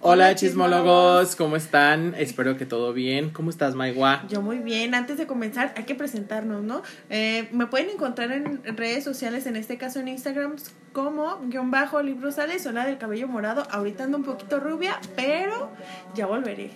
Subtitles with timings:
[0.00, 2.14] Hola chismólogos, ¿cómo están?
[2.16, 3.30] Espero que todo bien.
[3.30, 4.24] ¿Cómo estás, Maigua?
[4.28, 4.94] Yo muy bien.
[4.94, 6.82] Antes de comenzar, hay que presentarnos, ¿no?
[7.10, 10.54] Eh, me pueden encontrar en redes sociales, en este caso en Instagram,
[10.92, 13.66] como guion bajo libros sales, zona del cabello morado.
[13.72, 15.68] Ahorita ando un poquito rubia, pero
[16.14, 16.70] ya volveré.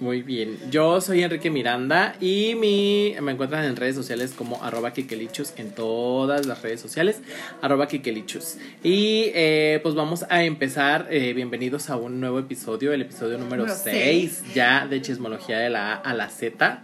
[0.00, 4.92] Muy bien, yo soy Enrique Miranda y mi, me encuentran en redes sociales como arroba
[4.92, 7.20] kikelichus en todas las redes sociales,
[7.62, 8.58] arroba kikelichus.
[8.84, 13.66] Y eh, pues vamos a empezar, eh, bienvenidos a un nuevo episodio, el episodio número
[13.68, 16.80] 6 ya de Chismología de la A a la Z.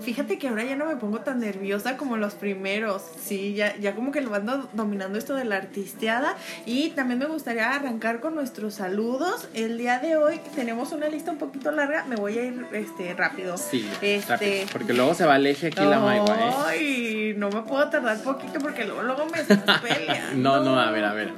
[0.00, 3.02] Fíjate que ahora ya no me pongo tan nerviosa como los primeros.
[3.22, 6.36] Sí, ya, ya como que lo ando dominando esto de la artisteada.
[6.66, 9.48] Y también me gustaría arrancar con nuestros saludos.
[9.54, 12.04] El día de hoy tenemos una lista un poquito larga.
[12.04, 13.56] Me voy a ir este rápido.
[13.56, 16.54] Sí, este, rápido, porque luego se va al eje aquí la maigua, ¿eh?
[16.66, 20.30] Ay, no me puedo tardar poquito porque luego, luego me pelea.
[20.34, 21.32] no, no, a ver, a ver.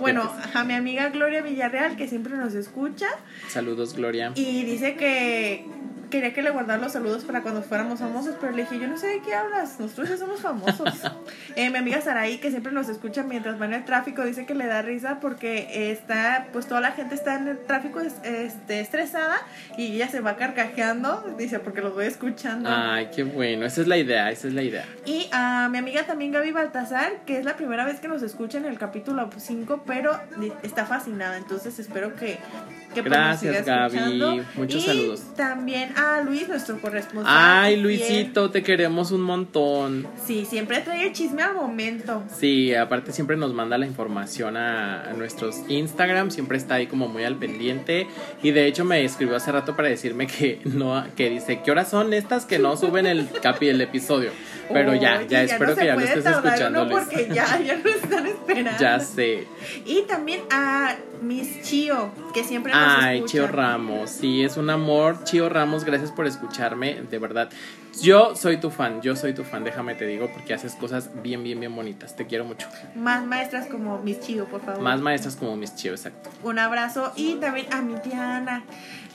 [0.00, 3.06] Bueno, a mi amiga Gloria Villarreal, que siempre nos escucha.
[3.48, 4.32] Saludos, Gloria.
[4.34, 5.66] Y dice que
[6.10, 8.96] quería que le guardara los saludos para cuando fuéramos famosos, pero le dije, yo no
[8.96, 10.88] sé de qué hablas, nosotros ya somos famosos.
[11.56, 14.54] eh, mi amiga Saraí, que siempre nos escucha mientras va en el tráfico, dice que
[14.54, 19.36] le da risa porque está, pues toda la gente está en el tráfico este, estresada
[19.76, 22.68] y ella se va carcajeando, dice, porque los voy escuchando.
[22.72, 24.84] Ay, qué bueno, esa es la idea, esa es la idea.
[25.04, 28.58] Y a mi amiga también Gaby Baltasar, que es la primera vez que nos escucha
[28.58, 30.18] en el capítulo 5, pero
[30.62, 32.38] está fascinada, entonces espero que...
[33.02, 34.42] que pues, Gracias, Gaby.
[34.54, 35.22] Muchos y saludos.
[35.36, 37.32] También a Luis, nuestro corresponsal.
[37.36, 40.06] Ay, Luisito, te queremos un montón.
[40.24, 42.22] Sí, siempre trae el chisme al momento.
[42.36, 47.24] Sí, aparte siempre nos manda la información a, nuestros Instagram, siempre está ahí como muy
[47.24, 48.06] al pendiente.
[48.42, 51.90] Y de hecho me escribió hace rato para decirme que no, que dice, ¿qué horas
[51.90, 54.30] son estas que no suben el capi el episodio?
[54.72, 56.84] Pero ya, ya, espero que ya lo estés escuchando.
[56.84, 58.78] No, porque ya, ya lo están esperando.
[58.78, 59.46] Ya sé.
[59.84, 65.24] Y también a Miss Chio, que siempre nos Ay, Chio Ramos, sí, es un amor.
[65.24, 67.50] Chio Ramos, gracias por escucharme, de verdad.
[68.00, 71.42] Yo soy tu fan, yo soy tu fan, déjame te digo, porque haces cosas bien,
[71.42, 72.14] bien, bien bonitas.
[72.14, 72.68] Te quiero mucho.
[72.94, 74.80] Más maestras como Miss Chio, por favor.
[74.80, 76.30] Más maestras como Miss Chio, exacto.
[76.42, 78.64] Un abrazo y también a mi Diana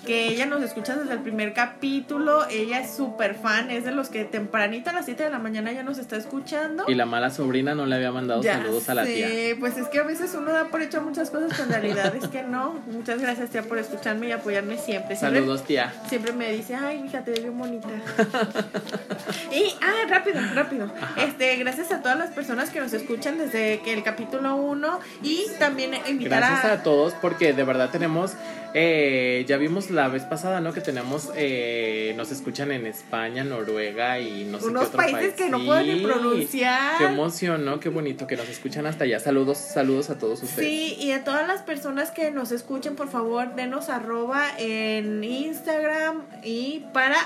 [0.06, 2.48] que ella nos escucha desde el primer capítulo.
[2.50, 5.72] Ella es súper fan, es de los que tempranito a las 7 de la mañana
[5.72, 6.86] ya nos está escuchando.
[6.88, 9.28] Y la mala sobrina no le había mandado saludos a la tía.
[9.60, 12.28] Pues es que a veces uno da por hecho muchas cosas, pero en realidad es
[12.28, 12.82] que no.
[12.88, 15.16] Muchas gracias, tía, por escucharme y apoyarme siempre.
[15.16, 15.94] saludos, tía.
[16.08, 17.88] Siempre me dice, ay, fíjate, te bien bonita.
[19.52, 20.92] y, ah, rápido, rápido.
[21.18, 25.46] Este, gracias a todas las personas que nos escuchan desde que el capítulo 1 y
[25.60, 28.34] también invitar gracias a todos porque de verdad tenemos
[28.74, 30.74] eh, ya vimos la vez pasada, ¿no?
[30.74, 35.20] Que tenemos, eh, nos escuchan en España, Noruega y no sé Unos qué otro países
[35.22, 35.34] país.
[35.36, 36.98] que no pueden ni pronunciar.
[36.98, 37.80] Qué emoción, ¿no?
[37.80, 39.20] Qué bonito que nos escuchan hasta allá.
[39.20, 40.68] Saludos, saludos a todos ustedes.
[40.68, 46.24] Sí, y a todas las personas que nos escuchen, por favor, denos arroba en Instagram
[46.44, 47.18] y para...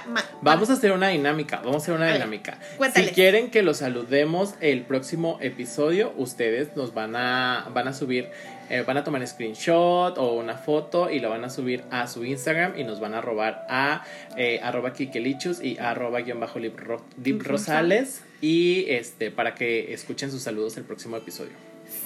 [0.41, 2.57] Vamos a hacer una dinámica, vamos a hacer una dinámica.
[2.93, 8.29] Si quieren que los saludemos el próximo episodio, ustedes nos van a, van a subir
[8.69, 12.25] eh, van a tomar screenshot o una foto y lo van a subir a su
[12.25, 14.03] Instagram y nos van a robar a
[14.37, 16.59] eh, arroba kikelichus y arroba guion bajo
[17.39, 21.53] rosales y este para que escuchen sus saludos el próximo episodio.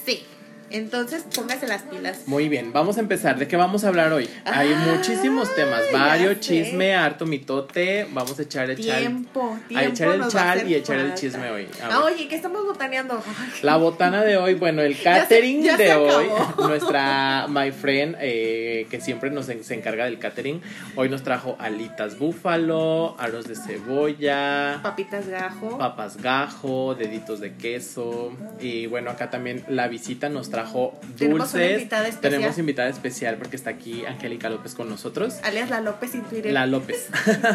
[0.04, 0.24] Sí.
[0.70, 2.22] Entonces, póngase las pilas.
[2.26, 3.38] Muy bien, vamos a empezar.
[3.38, 4.28] ¿De qué vamos a hablar hoy?
[4.44, 8.06] Hay muchísimos temas, varios, chisme, harto mitote.
[8.12, 9.76] Vamos a echar el tiempo, chal.
[9.76, 11.68] a echar el chal y echar el chisme hoy.
[11.82, 13.22] Ah, oye, ¿qué estamos botaneando?
[13.62, 16.26] La botana de hoy, bueno, el catering de hoy.
[16.58, 20.62] Nuestra my friend, eh, que siempre nos se encarga del catering,
[20.96, 28.32] hoy nos trajo alitas búfalo, arroz de cebolla, papitas gajo, papas gajo, deditos de queso.
[28.60, 31.88] Y bueno, acá también la visita nos trajo Tenemos dulces.
[32.20, 35.40] Tenemos invitada especial porque está aquí Angélica López con nosotros.
[35.42, 36.52] Alias la López sin Twitter.
[36.52, 37.08] La López.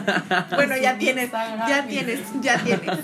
[0.56, 3.00] bueno, ya tienes, ya tienes, ya tienes.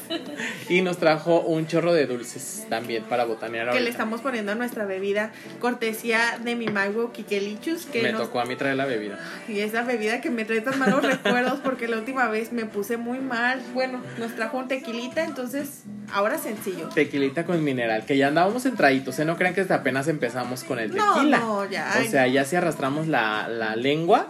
[0.68, 4.56] y nos trajo un chorro de dulces también para botanear Que le estamos poniendo a
[4.56, 7.86] nuestra bebida, cortesía de mi mago Kikelichus.
[7.86, 9.20] Que me tocó a mí traer la bebida.
[9.48, 12.98] Y esa bebida que me trae tan malos recuerdos porque la última vez me puse
[12.98, 13.62] muy mal.
[13.74, 16.90] Bueno, nos trajo un tequilita, entonces ahora sencillo.
[16.90, 19.26] Tequilita con mineral, que ya andábamos entraditos, ¿eh?
[19.26, 21.40] No crean que hasta apenas empezamos con el tequila.
[21.40, 21.94] No, ya.
[22.00, 24.28] O sea, ya si arrastramos la, la lengua.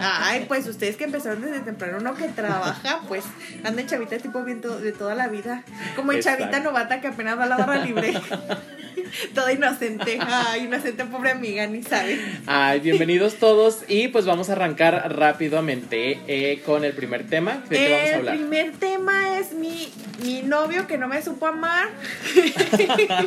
[0.00, 3.22] Ay, pues ustedes que empezaron desde temprano, uno que trabaja, pues
[3.62, 5.62] anda en chavita tipo bien de toda la vida.
[5.94, 8.14] Como en chavita novata que apenas va a la barra libre.
[9.34, 10.18] Toda inocente.
[10.20, 12.18] Ay, inocente pobre amiga, ni sabe.
[12.46, 13.80] Ay, bienvenidos todos.
[13.88, 17.62] Y pues vamos a arrancar rápidamente eh, con el primer tema.
[17.68, 18.34] ¿De qué vamos a hablar?
[18.34, 19.92] El primer tema es mi,
[20.22, 21.88] mi novio que no me supo amar.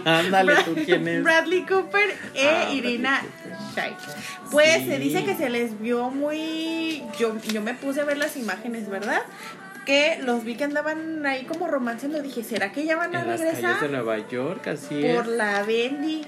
[0.06, 1.24] Ándale, ¿tú quién es?
[1.24, 3.22] Bradley Cooper e ah, Irina
[3.76, 3.96] Shai.
[4.52, 7.04] Pues se dice que se les vio muy.
[7.20, 9.22] Yo, yo me puse a ver las imágenes, ¿verdad?
[9.86, 12.22] que los vi que andaban ahí como romanceando.
[12.22, 13.54] Dije, ¿será que ya van a en regresar?
[13.54, 16.26] Las calles de Nueva York, así Por la Bendy.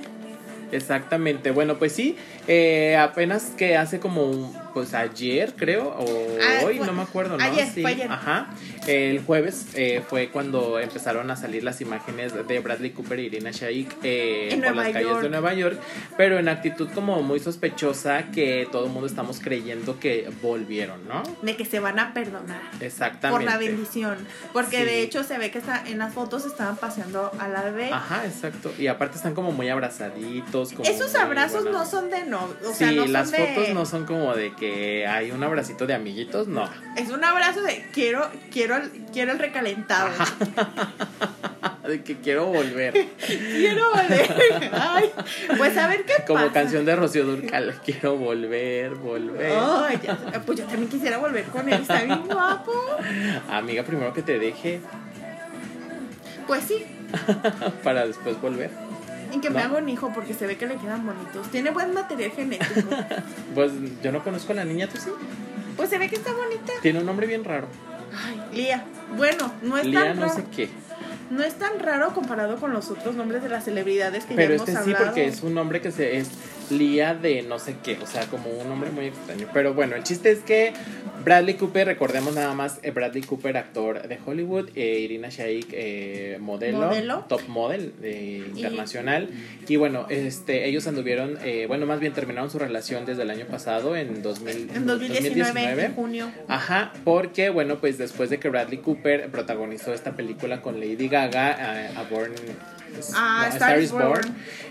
[0.72, 1.52] Exactamente.
[1.52, 2.18] Bueno, pues sí,
[2.48, 6.06] eh, apenas que hace como un, pues ayer creo, o
[6.42, 7.44] ah, hoy, no me acuerdo, ¿no?
[7.46, 8.12] Ayer, fue ayer.
[8.12, 8.50] Ajá.
[8.86, 13.52] El jueves eh, fue cuando empezaron a salir las imágenes de Bradley Cooper y Irina
[13.52, 15.80] Shayk eh, por las calles de Nueva York,
[16.18, 21.24] pero en actitud como muy sospechosa que todo el mundo estamos creyendo que volvieron, ¿no?
[21.42, 22.60] De que se van a perdonar.
[22.82, 23.46] Exactamente.
[23.46, 24.18] Por la bendición.
[24.52, 27.94] Porque de hecho se ve que está, en las fotos estaban paseando a la vez.
[27.94, 28.74] Ajá, exacto.
[28.78, 30.74] Y aparte están como muy abrazaditos.
[30.74, 32.50] Como Esos abrazos no son de no.
[32.66, 34.65] O sí, sea, las fotos no son como de que
[35.08, 36.70] hay un abracito de amiguitos, no.
[36.96, 38.78] Es un abrazo de quiero, quiero
[39.12, 40.10] quiero, el recalentado.
[41.88, 42.94] de que quiero volver.
[43.26, 44.72] quiero volver.
[44.74, 45.12] Ay,
[45.58, 46.54] pues a ver qué Como pasa.
[46.54, 49.54] canción de Rocío Durcal, quiero volver, volver.
[49.58, 50.00] Ay,
[50.46, 52.74] pues yo también quisiera volver con él, está bien guapo.
[53.50, 54.82] Amiga, primero que te deje.
[56.48, 56.86] Pues sí.
[57.84, 58.85] Para después volver.
[59.36, 61.50] Y que me haga un hijo porque se ve que le quedan bonitos.
[61.52, 62.90] Tiene buen material genético.
[63.56, 63.72] pues
[64.02, 65.10] yo no conozco a la niña, ¿tú sí?
[65.76, 66.72] Pues se ve que está bonita.
[66.82, 67.68] Tiene un nombre bien raro.
[68.14, 68.86] Ay, Lía.
[69.18, 70.70] Bueno, no es Lía tan no sé qué.
[71.30, 74.56] No es tan raro comparado con los otros nombres de las celebridades que Pero ya
[74.56, 76.30] hemos este sí, porque es un nombre que se es
[76.72, 79.48] Lía de no sé qué, o sea, como un nombre muy extraño.
[79.54, 80.74] Pero bueno, el chiste es que
[81.26, 86.38] Bradley Cooper, recordemos nada más, eh, Bradley Cooper, actor de Hollywood, eh, Irina Shayk, eh,
[86.40, 87.94] modelo, top model
[88.56, 89.30] internacional.
[89.68, 93.96] Y, bueno, este, ellos anduvieron, bueno, más bien terminaron su relación desde el año pasado,
[93.96, 96.32] en, 2000, en 2019, en junio.
[96.48, 101.90] Ajá, porque bueno, pues después de que Bradley Cooper protagonizó esta película con Lady Gaga,
[101.96, 102.34] a Born
[103.14, 104.24] Ah, Star, is Born.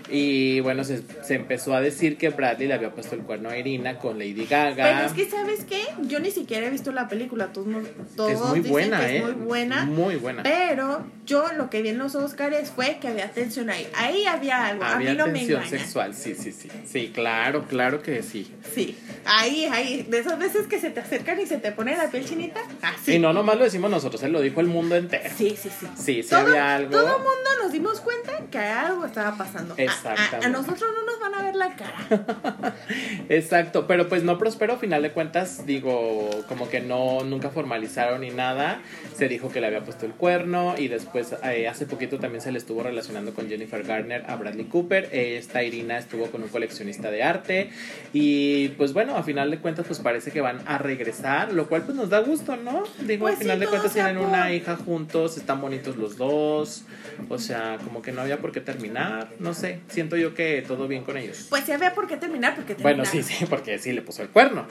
[0.09, 3.57] Y bueno, se, se, empezó a decir que Bradley le había puesto el cuerno a
[3.57, 4.83] Irina con Lady Gaga.
[4.83, 5.81] Pero es que, ¿sabes qué?
[6.03, 7.47] Yo ni siquiera he visto la película.
[7.47, 7.67] Todos,
[8.15, 9.17] todos es muy buena, ¿eh?
[9.17, 9.85] Es muy buena.
[9.85, 10.43] Muy buena.
[10.43, 13.87] Pero yo lo que vi en los Oscars fue que había tensión ahí.
[13.95, 14.83] Ahí había algo.
[14.83, 16.69] Había a mí no tensión sexual, sí, sí, sí.
[16.85, 18.51] Sí, claro, claro que sí.
[18.73, 18.97] Sí.
[19.25, 20.03] Ahí, ahí.
[20.03, 22.61] De esas veces que se te acercan y se te pone la piel chinita.
[22.81, 23.13] Así.
[23.13, 25.29] Y no nomás lo decimos nosotros, él lo dijo el mundo entero.
[25.35, 25.87] Sí, sí, sí.
[25.97, 26.91] Sí, sí había algo.
[26.91, 29.75] Todo el mundo nos dimos cuenta que algo estaba pasando.
[30.03, 32.75] A, nosotros no nos van a ver la cara.
[33.29, 38.21] Exacto, pero pues no prosperó, a final de cuentas, digo, como que no, nunca formalizaron
[38.21, 38.81] ni nada.
[39.15, 42.51] Se dijo que le había puesto el cuerno y después eh, hace poquito también se
[42.51, 45.09] le estuvo relacionando con Jennifer Garner a Bradley Cooper.
[45.13, 47.69] esta Irina estuvo con un coleccionista de arte
[48.13, 51.83] y pues bueno, a final de cuentas pues parece que van a regresar, lo cual
[51.83, 52.83] pues nos da gusto, ¿no?
[52.99, 56.83] Digo, pues a final de cuentas tienen una hija juntos, están bonitos los dos,
[57.29, 60.87] o sea, como que no había por qué terminar, no sé, siento yo que todo
[60.87, 61.47] bien con ellos.
[61.49, 64.29] Pues sí había por qué terminar, porque Bueno, sí, sí, porque sí le puso el
[64.29, 64.65] cuerno.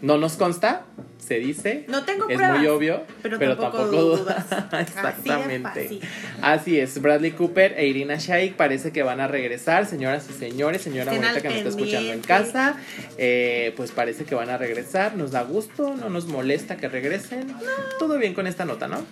[0.00, 0.84] No nos consta,
[1.18, 1.84] se dice.
[1.88, 4.44] No tengo Es muy obvio, pero, tampoco, dudas.
[4.80, 6.00] Exactamente.
[6.42, 10.82] Así, es, Bradley Cooper e Irina Shayk parece que van a regresar, señoras y señores,
[10.82, 12.76] señora bonita que nos está escuchando en casa,
[13.16, 17.54] eh, pues parece que van a regresar, nos da gusto, no nos molesta que regresen.
[17.98, 19.04] Todo bien con esta nota, ¿no?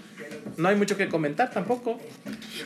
[0.56, 1.98] No hay mucho que comentar tampoco.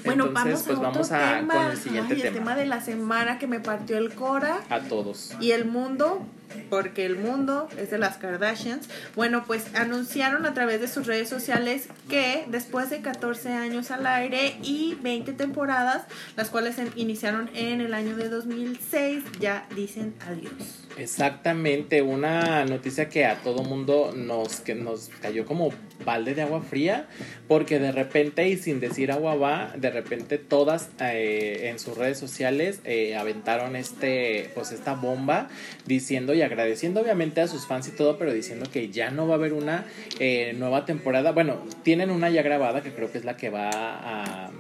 [0.05, 2.29] Bueno, Entonces, vamos a pues vamos a con el siguiente tema.
[2.29, 4.61] El tema de la semana que me partió el cora.
[4.71, 5.35] A todos.
[5.41, 6.25] Y el mundo,
[6.71, 8.89] porque el mundo es de las Kardashians.
[9.15, 14.07] Bueno, pues anunciaron a través de sus redes sociales que después de 14 años al
[14.07, 16.05] aire y 20 temporadas,
[16.37, 20.87] las cuales iniciaron en el año de 2006, ya dicen adiós.
[20.99, 25.71] Exactamente, una noticia que a todo mundo nos, que nos cayó como
[26.05, 27.07] balde de agua fría,
[27.49, 32.19] porque de repente y sin decir agua va, de repente todas eh, en sus redes
[32.19, 35.49] sociales eh, aventaron este, pues esta bomba
[35.85, 39.35] diciendo y agradeciendo obviamente a sus fans y todo, pero diciendo que ya no va
[39.35, 39.87] a haber una
[40.21, 41.33] eh, nueva temporada.
[41.33, 44.51] Bueno, tienen una ya grabada que creo que es la que va a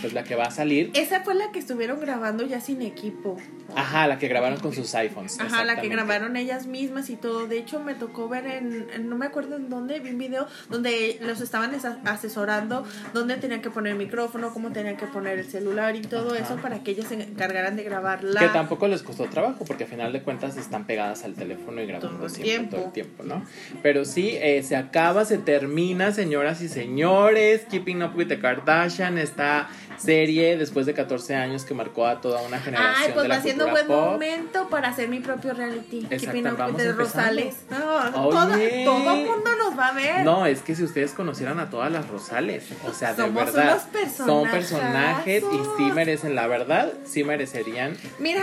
[0.00, 0.90] pues la que va a salir.
[0.94, 3.36] Esa fue la que estuvieron grabando ya sin equipo.
[3.74, 5.40] Ajá, la que grabaron con sus iPhones.
[5.40, 7.46] Ajá, la que grabaron ellas mismas y todo.
[7.46, 11.18] De hecho, me tocó ver en, no me acuerdo en dónde, vi un video donde
[11.20, 11.72] los estaban
[12.04, 16.34] asesorando, dónde tenían que poner el micrófono, cómo tenían que poner el celular y todo
[16.34, 18.40] eso para que ellas se encargaran de grabarla.
[18.40, 21.86] Que tampoco les costó trabajo, porque al final de cuentas están pegadas al teléfono y
[21.86, 22.76] grabando todo siempre, tiempo.
[22.76, 23.44] todo el tiempo, ¿no?
[23.82, 27.62] Pero sí, eh, se acaba, se termina, señoras y señores.
[27.70, 29.68] Keeping Up with the Kardashian está
[29.98, 33.04] serie después de 14 años que marcó a toda una generación.
[33.06, 36.06] Ay, pues va siendo buen momento para hacer mi propio reality.
[36.10, 37.56] Exacto, de Rosales.
[37.68, 40.24] Todo, todo mundo nos va a ver.
[40.24, 43.82] No, es que si ustedes conocieran a todas las Rosales, o sea, de verdad,
[44.16, 47.96] son personajes y sí merecen, la verdad, sí merecerían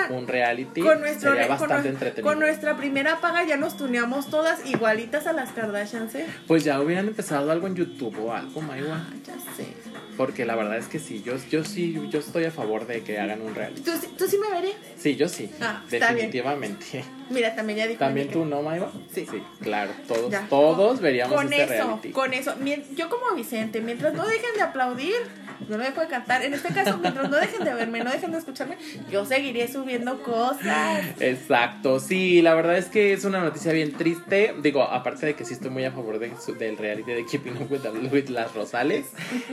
[0.10, 0.82] un reality.
[0.82, 2.30] Con nuestro, Sería bastante entretenido.
[2.30, 6.26] Con nuestra primera paga ya nos tuneamos todas igualitas a las Kardashians, ¿eh?
[6.48, 8.96] Pues ya hubieran empezado algo en YouTube o algo, Maiwa.
[8.96, 9.93] Ah, ya sé.
[10.17, 13.20] Porque la verdad es que sí, yo, yo sí, yo estoy a favor de que
[13.20, 13.82] hagan un reality.
[13.82, 14.74] ¿Tú, tú sí me veré?
[14.98, 15.50] Sí, yo sí.
[15.60, 17.03] Ah, definitivamente.
[17.29, 18.00] Mira, también ya dijo.
[18.00, 18.91] ¿También tú no, Maiva?
[19.13, 19.25] Sí.
[19.29, 22.12] Sí, claro, todos, todos veríamos con este eso, reality.
[22.12, 22.55] Con eso,
[22.96, 25.15] yo como Vicente, mientras no dejen de aplaudir,
[25.67, 26.43] no me dejo de cantar.
[26.43, 28.77] En este caso, mientras no dejen de verme, no dejen de escucharme,
[29.12, 31.03] yo seguiré subiendo cosas.
[31.19, 34.55] Exacto, sí, la verdad es que es una noticia bien triste.
[34.62, 37.72] Digo, aparte de que sí estoy muy a favor de, del reality de Keeping Up
[38.12, 39.07] with, las Rosales.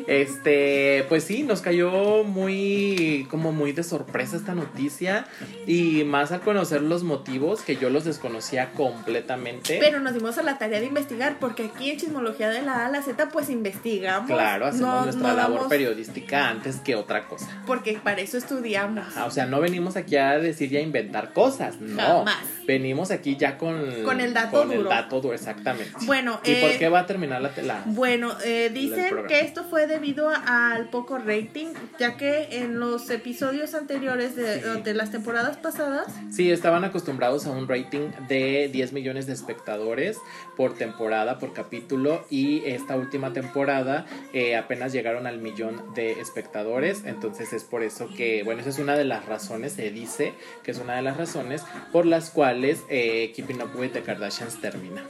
[0.07, 5.27] Este, pues sí, nos cayó muy, como muy de sorpresa esta noticia.
[5.67, 9.79] Y más al conocer los motivos que yo los desconocía completamente.
[9.81, 12.87] Pero nos dimos a la tarea de investigar, porque aquí en Chismología de la A
[12.87, 14.31] a la Z, pues investigamos.
[14.31, 15.90] Claro, hacemos nuestra labor periodística
[16.33, 17.63] antes que otra cosa.
[17.67, 19.17] Porque para eso estudiamos.
[19.17, 22.25] o sea, no venimos aquí a decir y a inventar cosas, no.
[22.67, 25.91] Venimos aquí ya con, con el dato con el dato duro, exactamente.
[26.03, 27.83] Bueno, ¿y por eh, qué va a terminar la tela?
[27.87, 31.69] Bueno, eh, dicen que esto fue debido al poco rating,
[31.99, 36.07] ya que en los episodios anteriores de, de las temporadas pasadas.
[36.31, 40.19] Sí, estaban acostumbrados a un rating de 10 millones de espectadores
[40.57, 47.05] por temporada, por capítulo, y esta última temporada eh, apenas llegaron al millón de espectadores,
[47.05, 50.71] entonces es por eso que, bueno, esa es una de las razones, se dice que
[50.71, 55.05] es una de las razones por las cuales eh, Keeping Up with the Kardashians termina.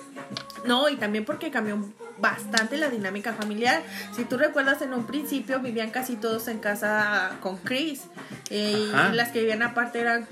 [0.64, 1.82] No, y también porque cambió
[2.18, 3.82] bastante la dinámica familiar.
[4.14, 8.02] Si tú recuerdas, en un principio vivían casi todos en casa con Chris.
[8.50, 10.26] Eh, y las que vivían aparte eran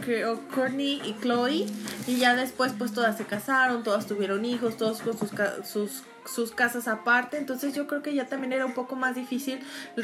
[0.55, 1.67] Courtney y Chloe.
[2.07, 5.31] Y ya después, pues todas se casaron, todas tuvieron hijos, todos con sus,
[5.65, 9.61] sus sus casas aparte, entonces yo creo que ya también era un poco más difícil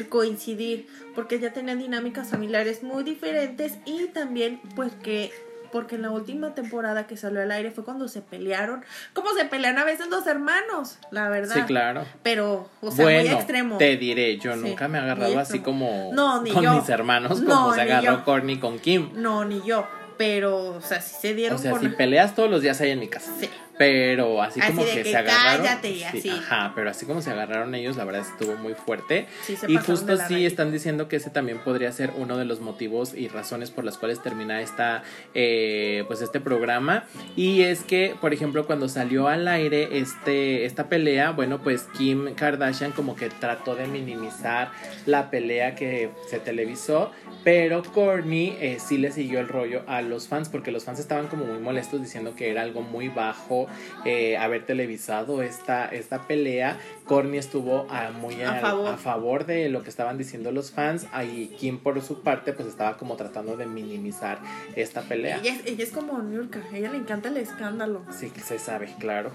[0.09, 5.31] coincidir, porque ya tenían dinámicas familiares muy diferentes y también pues que
[5.75, 9.43] porque en la última temporada que salió al aire fue cuando se pelearon, como se
[9.43, 11.53] pelean a veces dos hermanos, la verdad.
[11.53, 12.05] Sí, claro.
[12.23, 13.77] Pero, o sea, muy extremo.
[13.77, 18.23] Te diré, yo nunca me he agarrado así como con mis hermanos, como se agarró
[18.23, 19.09] Courtney con Kim.
[19.15, 19.85] No, ni yo.
[20.17, 21.59] Pero, o sea, si se dieron.
[21.59, 23.33] O sea, si peleas todos los días ahí en mi casa.
[23.37, 23.49] Sí.
[23.77, 25.65] Pero así, como que, se agarraron.
[25.65, 29.27] Ajá, pero así como se agarraron ellos, la verdad estuvo muy fuerte.
[29.67, 33.27] y justo sí están diciendo que ese también podría ser uno de los motivos y
[33.27, 35.03] razones por las cuales termina esta,
[35.33, 37.05] eh, pues este programa.
[37.35, 42.33] Y es que, por ejemplo, cuando salió al aire este, esta pelea, bueno, pues Kim
[42.35, 44.71] Kardashian como que trató de minimizar
[45.05, 47.11] la pelea que se televisó,
[47.43, 51.27] pero Kourtney eh, sí le siguió el rollo a los fans porque los fans estaban
[51.27, 53.64] como muy molestos diciendo que era algo muy bajo
[54.05, 56.77] eh, haber televisado esta, esta pelea.
[57.05, 57.87] Corny estuvo
[58.19, 59.45] muy a, favor.
[59.45, 61.07] de lo que estaban diciendo los fans.
[61.23, 64.39] Y Kim, por su parte, pues estaba como tratando de minimizar
[64.75, 65.39] esta pelea.
[65.43, 68.03] Ella, es como Nurka, a ella le encanta el escándalo.
[68.11, 69.31] Sí, se sabe, claro.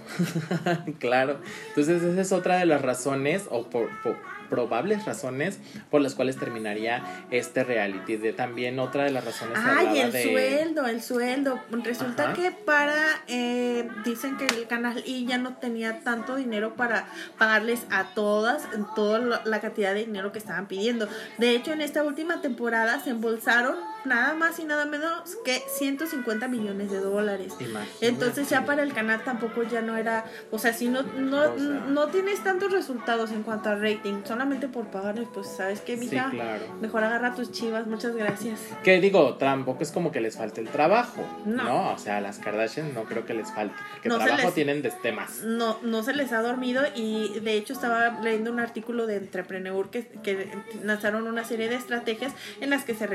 [0.99, 1.39] claro.
[1.69, 3.89] Entonces, esa es otra de las razones, o por
[4.51, 5.59] probables razones
[5.91, 8.17] por las cuales terminaría este reality.
[8.17, 9.59] De también otra de las razones.
[9.63, 11.61] Ay, el sueldo, el sueldo.
[11.71, 12.97] Resulta que para,
[13.29, 18.69] eh, dicen que el canal y ya no tenía tanto dinero para pagarles a todas,
[18.95, 21.09] toda la cantidad de dinero que estaban pidiendo.
[21.39, 26.49] De hecho, en esta última temporada se embolsaron nada más y nada menos que 150
[26.49, 27.55] millones de dólares.
[28.01, 32.09] Entonces ya para el canal tampoco ya no era, o sea, si no no, no
[32.09, 36.33] tienes tantos resultados en cuanto a rating, solamente por pagarles, pues sabes que mija,
[36.81, 38.61] mejor agarra tus chivas, muchas gracias.
[38.83, 42.95] Que digo, tampoco es como que les falte el trabajo, no, o sea, las Kardashian
[42.95, 45.43] no creo que les falte, porque trabajo tienen de temas.
[45.43, 49.91] No no se les ha dormido y de hecho estaba leyendo un artículo de Entrepreneur
[49.91, 50.49] que, que
[50.83, 53.07] lanzaron una serie de estrategias en las que se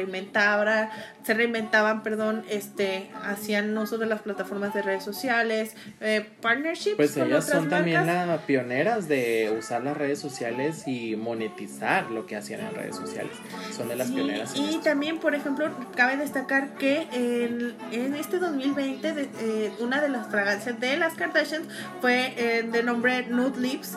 [0.76, 6.96] reinventaba se reinventaban, perdón, este, hacían uso de las plataformas de redes sociales, eh, partnerships.
[6.98, 12.36] Pues ellas son también las pioneras de usar las redes sociales y monetizar lo que
[12.36, 13.32] hacían en redes sociales.
[13.76, 14.54] Son de las pioneras.
[14.56, 20.28] y también, por ejemplo, cabe destacar que en, en este 2020 eh, una de las
[20.28, 21.68] fragancias de las Kardashians
[22.02, 23.96] fue eh, de nombre Nude Lips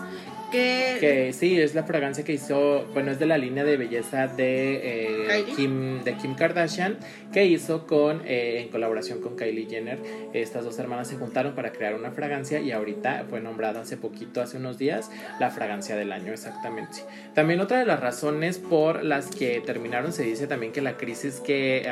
[0.50, 4.80] que, sí, es la fragancia que hizo, bueno, es de la línea de belleza de,
[4.82, 6.98] eh, Kim, de Kim Kardashian
[7.32, 9.98] que hizo con, eh, en colaboración con Kylie Jenner.
[10.32, 14.40] Estas dos hermanas se juntaron para crear una fragancia y ahorita fue nombrada hace poquito,
[14.40, 16.98] hace unos días, la fragancia del año exactamente.
[17.34, 21.40] También otra de las razones por las que terminaron, se dice también que la crisis
[21.40, 21.86] que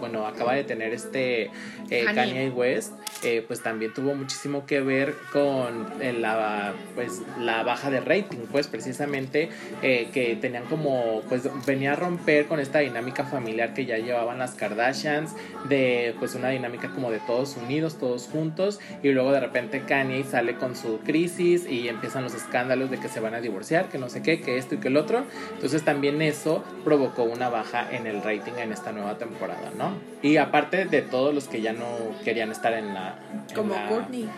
[0.00, 1.50] bueno, acaba de tener este
[1.90, 5.88] eh, Kanye West, eh, pues también tuvo muchísimo que ver con
[6.20, 9.48] la, pues, la baja de rating, pues precisamente
[9.80, 14.52] que tenían como, pues venía a romper con esta dinámica familiar que ya llevaban las
[14.52, 15.32] Kardashians,
[15.68, 20.24] de pues una dinámica como de todos unidos, todos juntos, y luego de repente Kanye
[20.24, 23.98] sale con su crisis y empiezan los escándalos de que se van a divorciar, que
[23.98, 25.24] no sé qué, que esto y que el otro.
[25.54, 29.92] Entonces también eso provocó una baja en el rating en esta nueva temporada, ¿no?
[30.22, 31.86] Y aparte de todos los que ya no
[32.24, 33.18] querían estar en la...
[33.54, 34.28] como Courtney.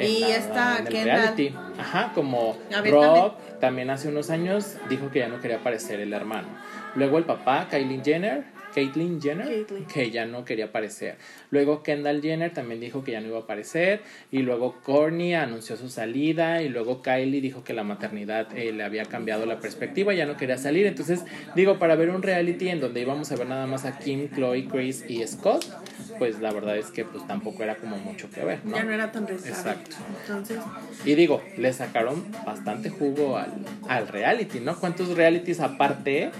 [0.00, 1.54] Y esta reality.
[1.78, 2.56] Ajá, como
[3.14, 6.48] Rob también hace unos años dijo que ya no quería aparecer el hermano.
[6.94, 8.44] Luego el papá, Kylie Jenner,
[8.74, 11.16] Caitlyn Jenner, que ya no quería aparecer.
[11.50, 14.02] Luego Kendall Jenner también dijo que ya no iba a aparecer.
[14.30, 16.62] Y luego Kourtney anunció su salida.
[16.62, 20.36] Y luego Kylie dijo que la maternidad eh, le había cambiado la perspectiva, ya no
[20.36, 20.86] quería salir.
[20.86, 24.28] Entonces, digo, para ver un reality en donde íbamos a ver nada más a Kim,
[24.34, 25.64] Chloe, Chris y Scott,
[26.18, 28.76] pues la verdad es que pues tampoco era como mucho que ver, ¿no?
[28.76, 29.96] Ya no era tan Exacto.
[30.22, 30.58] Entonces...
[31.04, 33.52] Y digo, le sacaron bastante jugo al,
[33.88, 34.78] al reality, ¿no?
[34.78, 36.30] ¿Cuántos realities aparte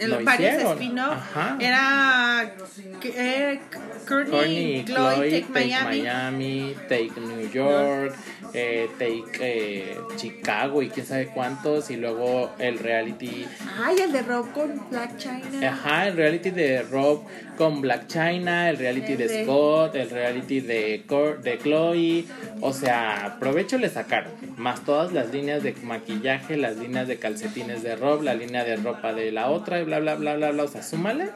[0.00, 1.18] el varios spin-off
[1.60, 2.54] era
[3.02, 3.60] eh,
[4.08, 6.74] Courtney, Chloe, Take, Miami.
[6.88, 8.16] Take New York,
[8.54, 13.46] eh, Take eh, Chicago y quién sabe cuántos y luego el reality.
[13.84, 15.68] Ay el de Rob con Black China.
[15.70, 17.22] Ajá el reality de Rob
[17.58, 21.04] con Black China el reality de, Scott el reality de
[21.42, 22.24] de Chloe.
[22.62, 24.32] O sea provecho le sacaron.
[24.56, 28.76] Más todas las líneas de maquillaje las líneas de calcetines de Rob la línea de
[28.76, 30.62] ropa de la otra y bla bla bla bla bla.
[30.62, 31.28] O sea súmale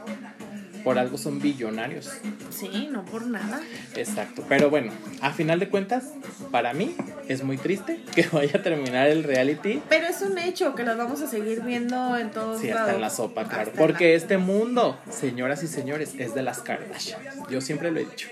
[0.84, 2.10] por algo son billonarios.
[2.50, 3.60] Sí, no por nada.
[3.96, 4.44] Exacto.
[4.48, 6.12] Pero bueno, a final de cuentas,
[6.50, 6.94] para mí
[7.28, 9.82] es muy triste que vaya a terminar el reality.
[9.88, 13.00] Pero es un hecho que lo vamos a seguir viendo en todos sí, hasta en
[13.00, 13.72] la sopa, claro.
[13.76, 17.48] Porque este mundo, señoras y señores, es de las Kardashians.
[17.50, 18.28] Yo siempre lo he dicho.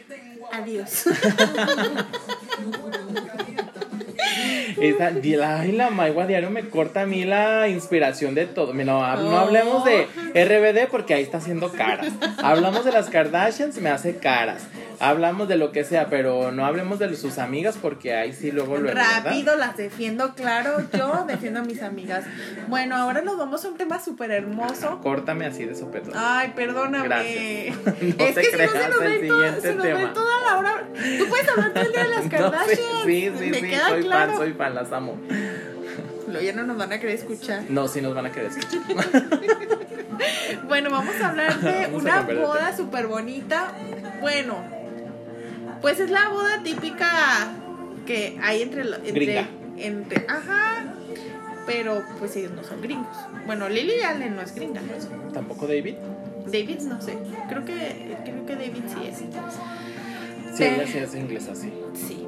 [0.53, 1.05] Adiós.
[4.81, 8.75] Esa, la, la Maigua diario me corta a mí la inspiración de todo.
[8.75, 8.85] No,
[9.17, 12.13] no hablemos de RBD porque ahí está haciendo caras.
[12.43, 14.67] Hablamos de las Kardashians, me hace caras
[15.01, 18.77] hablamos de lo que sea, pero no hablemos de sus amigas porque ahí sí luego
[18.77, 22.25] lo Rápido las defiendo, claro, yo defiendo a mis amigas.
[22.69, 25.01] Bueno, ahora nos vamos a un tema súper hermoso.
[25.03, 26.13] Córtame así de sopetón.
[26.15, 27.09] Ay, perdóname.
[27.09, 27.77] Gracias.
[28.21, 30.13] No es que creas si no se nos el siguiente todo, tema.
[30.13, 30.83] toda la hora.
[31.19, 32.79] Tú puedes hablar todo el día de las Kardashians.
[33.05, 35.19] sí, sí, sí, soy fan, soy fan, las amo.
[36.29, 37.65] Lo ya no nos van a querer escuchar.
[37.69, 38.81] No, sí nos van a querer escuchar.
[40.69, 43.73] bueno, vamos a hablar de una boda súper bonita.
[44.21, 44.63] Bueno,
[45.81, 47.49] pues es la boda típica
[48.07, 48.83] que hay entre...
[49.05, 50.85] entre, entre ajá,
[51.67, 53.17] pero pues ellos no son gringos.
[53.47, 54.81] Bueno, Lily Allen no es gringa.
[55.33, 55.95] ¿Tampoco David?
[56.47, 57.17] David no sé.
[57.49, 59.19] Creo que, creo que David sí es.
[60.57, 61.73] Sí, ella sí es inglesa, sí.
[61.95, 62.27] Sí.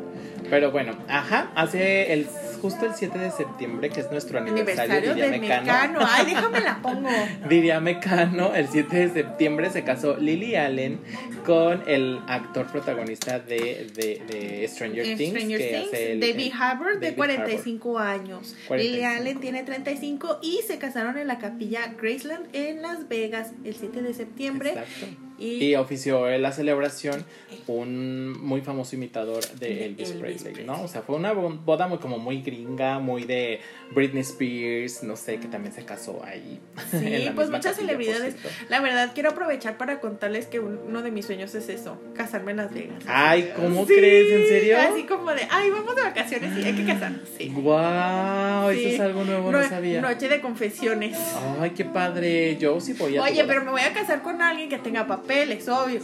[0.52, 2.26] Pero bueno, ajá, hace el
[2.60, 6.00] justo el 7 de septiembre, que es nuestro aniversario, aniversario de Mecano.
[6.06, 7.08] Ay, déjame la pongo.
[7.48, 11.00] Diría Mecano, el 7 de septiembre se casó Lily Allen
[11.46, 18.54] con el actor protagonista de, de, Stranger Things, que Hace David Harbour, de 45 años.
[18.68, 23.74] Lily Allen tiene 35 y se casaron en la capilla Graceland en Las Vegas el
[23.74, 24.68] 7 de septiembre.
[24.68, 25.06] Exacto.
[25.38, 27.24] Y, ofició en la celebración
[27.66, 30.82] un muy famoso imitador de Elvis, Presley, ¿no?
[30.82, 35.38] O sea, fue una boda muy como muy gringa, muy de Britney Spears, no sé,
[35.38, 36.60] que también se casó ahí.
[37.02, 38.36] Sí, pues muchas celebridades.
[38.68, 42.58] La verdad, quiero aprovechar para contarles que uno de mis sueños es eso, casarme en
[42.58, 43.02] Las Vegas.
[43.06, 44.30] Ay, ¿cómo crees?
[44.30, 44.78] ¿En serio?
[44.78, 47.28] Así como de, ay, vamos de vacaciones y hay que casarnos.
[47.36, 47.48] Sí.
[47.48, 50.00] Wow, eso es algo nuevo, no, sabía.
[50.00, 51.18] Noche de confesiones.
[51.60, 52.56] Ay, qué padre.
[52.58, 53.22] Yo sí voy a.
[53.22, 56.00] Oye, pero me voy a casar con alguien que tenga papeles, obvio.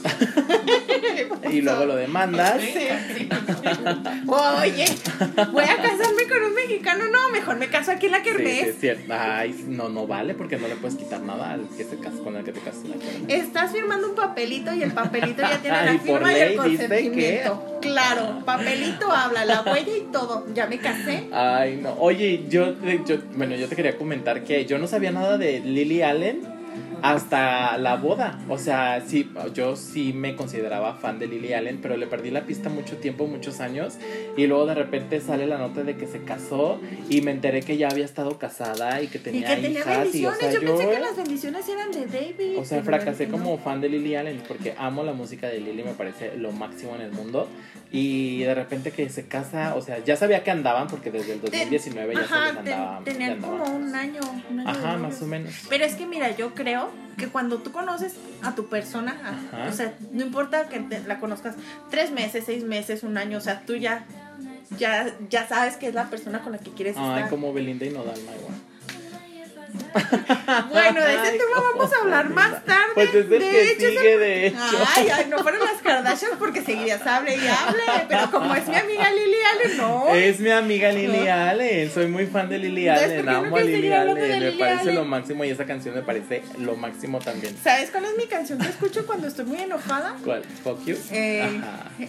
[1.53, 2.57] y luego lo demandas.
[4.27, 4.87] Oye,
[5.53, 7.05] voy a casarme con un mexicano.
[7.11, 8.63] No, mejor me caso aquí en la Kermés.
[8.63, 9.13] Sí, es cierto.
[9.13, 12.37] Ay, no, no vale porque no le puedes quitar nada al que se casa con
[12.37, 12.83] el que te casas
[13.29, 17.79] Estás firmando un papelito y el papelito ya tiene la firma y el consentimiento.
[17.81, 20.47] Claro, papelito habla, la huella y todo.
[20.55, 21.29] Ya me casé.
[21.33, 21.95] Ay, no.
[21.99, 26.03] Oye, yo, yo, bueno, yo te quería comentar que yo no sabía nada de Lily
[26.03, 26.58] Allen
[27.03, 28.39] hasta la boda.
[28.49, 32.45] O sea, sí, yo sí me consideraba fan de Lily Allen, pero le perdí la
[32.45, 33.99] pista mucho tiempo, muchos años.
[34.37, 37.77] Y luego de repente sale la nota de que se casó y me enteré que
[37.77, 40.55] ya había estado casada y que tenía, y que tenía bendiciones.
[40.55, 42.59] yo, pensé que las bendiciones eran de David.
[42.59, 45.93] O sea, fracasé como fan de Lily Allen porque amo la música de Lily, me
[45.93, 47.49] parece lo máximo en el mundo.
[47.91, 51.41] Y de repente que se casa, o sea, ya sabía que andaban porque desde el
[51.41, 53.01] 2019 ya se les andaba.
[53.05, 54.21] tenían como un año,
[54.67, 55.55] Ajá, más o menos.
[55.71, 59.17] Pero es que mira, yo creo que cuando tú conoces a tu persona,
[59.69, 61.57] o sea, no importa que la conozcas
[61.91, 64.07] tres meses, seis meses, un año, o sea, tú ya,
[64.79, 67.25] ya, ya sabes que es la persona con la que quieres estar.
[67.25, 68.55] Ay, como Belinda y Nodal, igual.
[70.71, 72.89] Bueno, de ese tema vamos a hablar más tarde.
[72.95, 74.59] Pues es el que sigue, de hecho.
[74.97, 77.83] Ay, ay, no fueron las Kardashian porque seguirías hable y hable.
[78.09, 80.15] Pero como es mi amiga Lily Allen, no.
[80.15, 81.91] Es mi amiga Lily Allen.
[81.91, 83.29] Soy muy fan de Lily Allen.
[83.29, 84.41] Amo a Lily Allen.
[84.41, 87.57] Me parece lo máximo y esa canción me parece lo máximo también.
[87.63, 90.17] ¿Sabes cuál es mi canción que escucho cuando estoy muy enojada?
[90.25, 90.43] ¿Cuál?
[90.65, 90.97] ¿Fuck You?
[91.13, 91.61] Eh,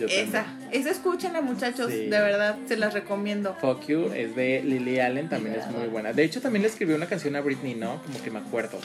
[0.09, 0.45] esa.
[0.71, 1.89] Esa escúchenla, muchachos.
[1.89, 3.55] De verdad, se las recomiendo.
[3.59, 5.29] Fuck You es de Lily Allen.
[5.29, 6.13] También es muy buena.
[6.13, 7.99] De hecho, también le escribió una canción a Britney, ¿no?
[8.03, 8.79] Como que me acuerdo.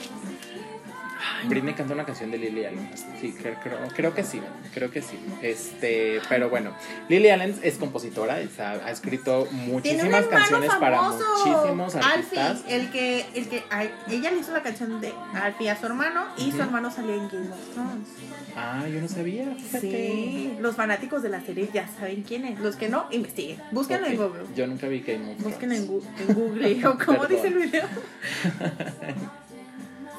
[1.47, 2.89] Britney canta una canción de Lily Allen.
[3.19, 3.55] Sí, creo,
[3.93, 4.41] creo, que sí.
[4.73, 5.19] Creo que sí.
[5.41, 6.71] Este, pero bueno,
[7.09, 12.61] Lily Allen es compositora, ha, escrito muchísimas canciones para muchísimos artistas.
[12.61, 13.63] Alfie, el que, el que
[14.09, 17.27] ella le hizo la canción de Alfie a su hermano y su hermano salió en
[17.27, 18.07] Game of Thrones.
[18.55, 19.55] Ah, yo no sabía.
[19.79, 22.59] Sí, los fanáticos de la serie ya saben quién es.
[22.59, 23.61] Los que no, investiguen.
[23.71, 24.43] Búsquenlo en Google.
[24.55, 25.43] Yo nunca vi Game of Thrones.
[25.43, 26.87] Búsquenlo en, Google.
[26.87, 27.85] o como dice el video.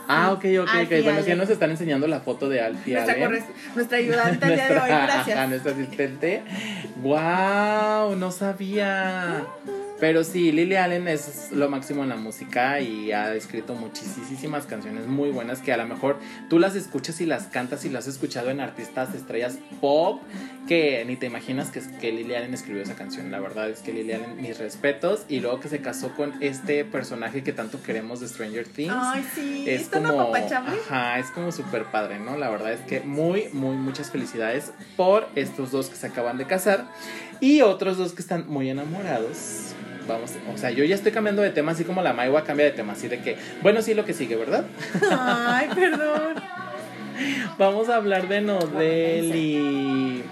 [0.09, 1.03] Ah, ok, ok, ok.
[1.03, 3.17] Bueno, ya nos están enseñando la foto de Alfie nuestra,
[3.75, 5.49] nuestra ayudante día de hoy, gracias.
[5.49, 6.43] Nuestra asistente.
[7.03, 8.17] ¡Wow!
[8.17, 9.45] No sabía.
[9.99, 15.07] Pero sí, Lily Allen es lo máximo en la música y ha escrito muchísimas canciones
[15.07, 16.19] muy buenas que a lo mejor
[16.51, 20.21] tú las escuchas y las cantas y las has escuchado en artistas estrellas pop
[20.69, 23.31] que ni te imaginas que, que Lily Allen escribió esa canción.
[23.31, 25.25] La verdad es que Lily Allen, mis respetos.
[25.29, 28.93] Y luego que se casó con este personaje que tanto queremos de Stranger Things.
[28.95, 32.37] Ay, sí, es como, ajá, es como súper padre, ¿no?
[32.37, 36.47] La verdad es que muy, muy, muchas felicidades por estos dos que se acaban de
[36.47, 36.89] casar
[37.41, 39.75] y otros dos que están muy enamorados
[40.07, 42.73] vamos, o sea, yo ya estoy cambiando de tema, así como la Maiwa cambia de
[42.73, 44.65] tema, así de que, bueno, sí, lo que sigue, ¿verdad?
[45.11, 46.35] Ay, perdón.
[47.59, 50.23] vamos a hablar de Nodeli.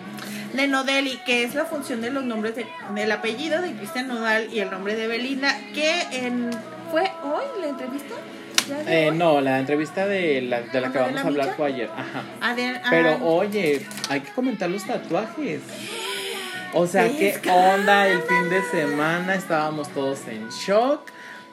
[0.53, 4.61] De Nodeli, que es la función de los nombres del apellido de Cristian Nodal y
[4.61, 6.51] el nombre de Belinda, que en,
[6.91, 8.15] fue hoy la entrevista.
[8.87, 11.91] Eh, no, la entrevista de la, de la que vamos a hablar fue ayer.
[11.91, 12.23] Ajá.
[12.41, 12.55] Ah,
[12.89, 13.19] Pero ah.
[13.23, 15.61] oye, hay que comentar los tatuajes.
[16.77, 19.37] O sea, ¿qué onda el fin de semana?
[19.37, 21.03] Estábamos todos en shock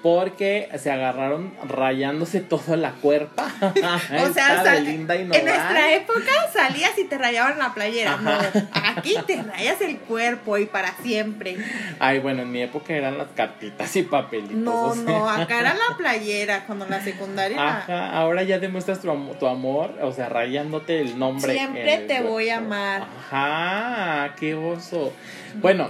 [0.02, 3.52] porque se agarraron rayándose toda la cuerpa.
[3.62, 8.18] o sea, en nuestra época salías y te rayaban la playera.
[8.18, 8.32] No,
[8.74, 11.58] aquí te rayas el cuerpo y para siempre.
[12.00, 14.56] Ay, bueno, en mi época eran las cartitas y papelitos.
[14.56, 17.58] No, no, acá era la playera cuando la secundaria.
[17.62, 21.54] Ajá, ahora ya demuestras tu, tu amor, o sea, rayándote el nombre.
[21.54, 23.08] Siempre te voy a amar.
[23.32, 25.14] Ajá, qué oso.
[25.56, 25.90] Bueno,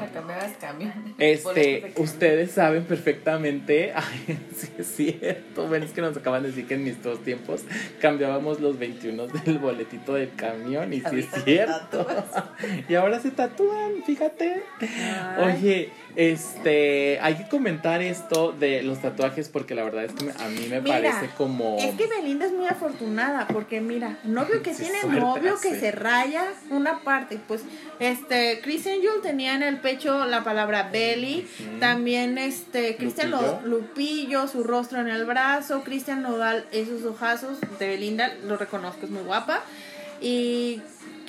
[1.18, 6.68] este, ustedes saben perfectamente, ay, sí es cierto, bueno, es que nos acaban de decir
[6.68, 7.62] que en mis dos tiempos
[8.00, 12.08] cambiábamos los 21 del boletito del camión y sí es cierto.
[12.90, 14.64] y ahora se tatúan, fíjate.
[15.40, 20.48] Oye, este, hay que comentar esto de los tatuajes porque la verdad es que a
[20.50, 21.78] mí me parece como...
[21.80, 26.46] Es que Belinda es muy afortunada porque mira, novio que tiene novio que se raya
[26.70, 27.64] una parte, pues
[28.00, 31.48] este, Christian Yule tenía en el pecho la palabra belly,
[31.80, 33.91] también este, Cristian Lupillo.
[34.48, 39.24] Su rostro en el brazo, Cristian Nodal, esos ojazos de Belinda, lo reconozco, es muy
[39.24, 39.62] guapa.
[40.22, 40.82] Y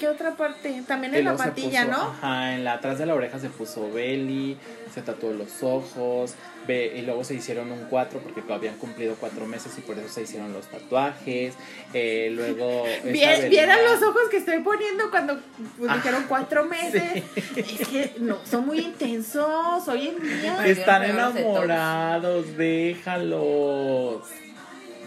[0.02, 0.82] ¿Qué otra parte?
[0.84, 1.96] También en la patilla, ¿no?
[1.96, 4.58] Ajá, en la atrás de la oreja se puso Belly,
[4.92, 6.34] se tatuó los ojos,
[6.66, 10.08] ve, y luego se hicieron un cuatro porque habían cumplido cuatro meses y por eso
[10.08, 11.54] se hicieron los tatuajes.
[11.94, 12.82] Eh, luego.
[13.04, 15.38] Vieran los ojos que estoy poniendo cuando
[15.78, 17.22] pues, dijeron cuatro meses.
[17.54, 20.66] Es que no, son muy intensos hoy en día.
[20.66, 24.24] Están enamorados, déjalos.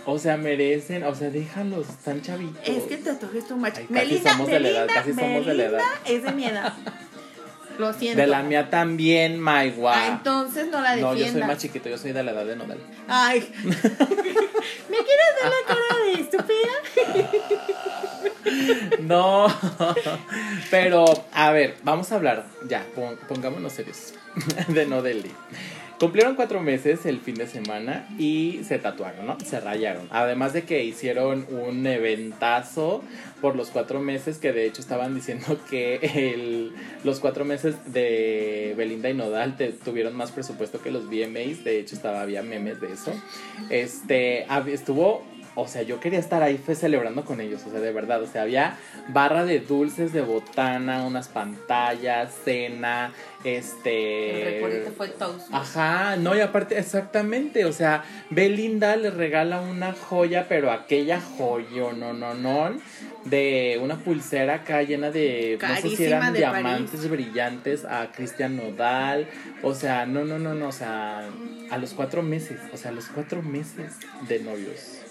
[0.06, 2.62] O sea, merecen, o sea, déjalos, están chavitos.
[2.64, 3.82] Es que te toques tu macho.
[3.90, 5.82] Melinda, somos de la edad, casi somos de la edad.
[6.06, 6.74] es de mi edad.
[7.78, 8.22] Lo siento.
[8.22, 9.90] De la mía también, my wow.
[9.90, 11.18] Ah, entonces no la defiendas.
[11.18, 12.80] No, yo soy más chiquito, yo soy de la edad de Nodal.
[13.08, 13.52] Ay.
[13.64, 16.74] ¿Me quieres dar la cara de estúpida?
[19.00, 19.48] no.
[20.72, 22.86] Pero, a ver, vamos a hablar, ya,
[23.28, 24.14] pongámonos serios,
[24.68, 25.32] de Nodeli.
[26.00, 29.38] Cumplieron cuatro meses el fin de semana y se tatuaron, ¿no?
[29.40, 30.08] Se rayaron.
[30.12, 33.02] Además de que hicieron un eventazo
[33.40, 36.72] por los cuatro meses, que de hecho estaban diciendo que
[37.06, 39.56] los cuatro meses de Belinda y Nodal
[39.86, 41.64] tuvieron más presupuesto que los VMAs.
[41.64, 43.14] De hecho, estaba, había memes de eso.
[43.70, 45.24] Este, estuvo
[45.56, 48.28] o sea, yo quería estar ahí fue celebrando con ellos, o sea, de verdad, o
[48.28, 53.14] sea, había barra de dulces de botana, unas pantallas, cena,
[53.46, 54.60] este...
[54.60, 55.48] El fue toast.
[55.54, 61.94] Ajá, no, y aparte, exactamente, o sea, Belinda le regala una joya, pero aquella joya,
[61.94, 62.72] no, no, no,
[63.24, 69.28] de una pulsera acá llena de, no sé si eran diamantes brillantes a Cristian Nodal,
[69.64, 71.30] o sea, no, no, no, no, o sea,
[71.72, 73.94] a los cuatro meses, o sea, a los cuatro meses
[74.28, 75.05] de novios.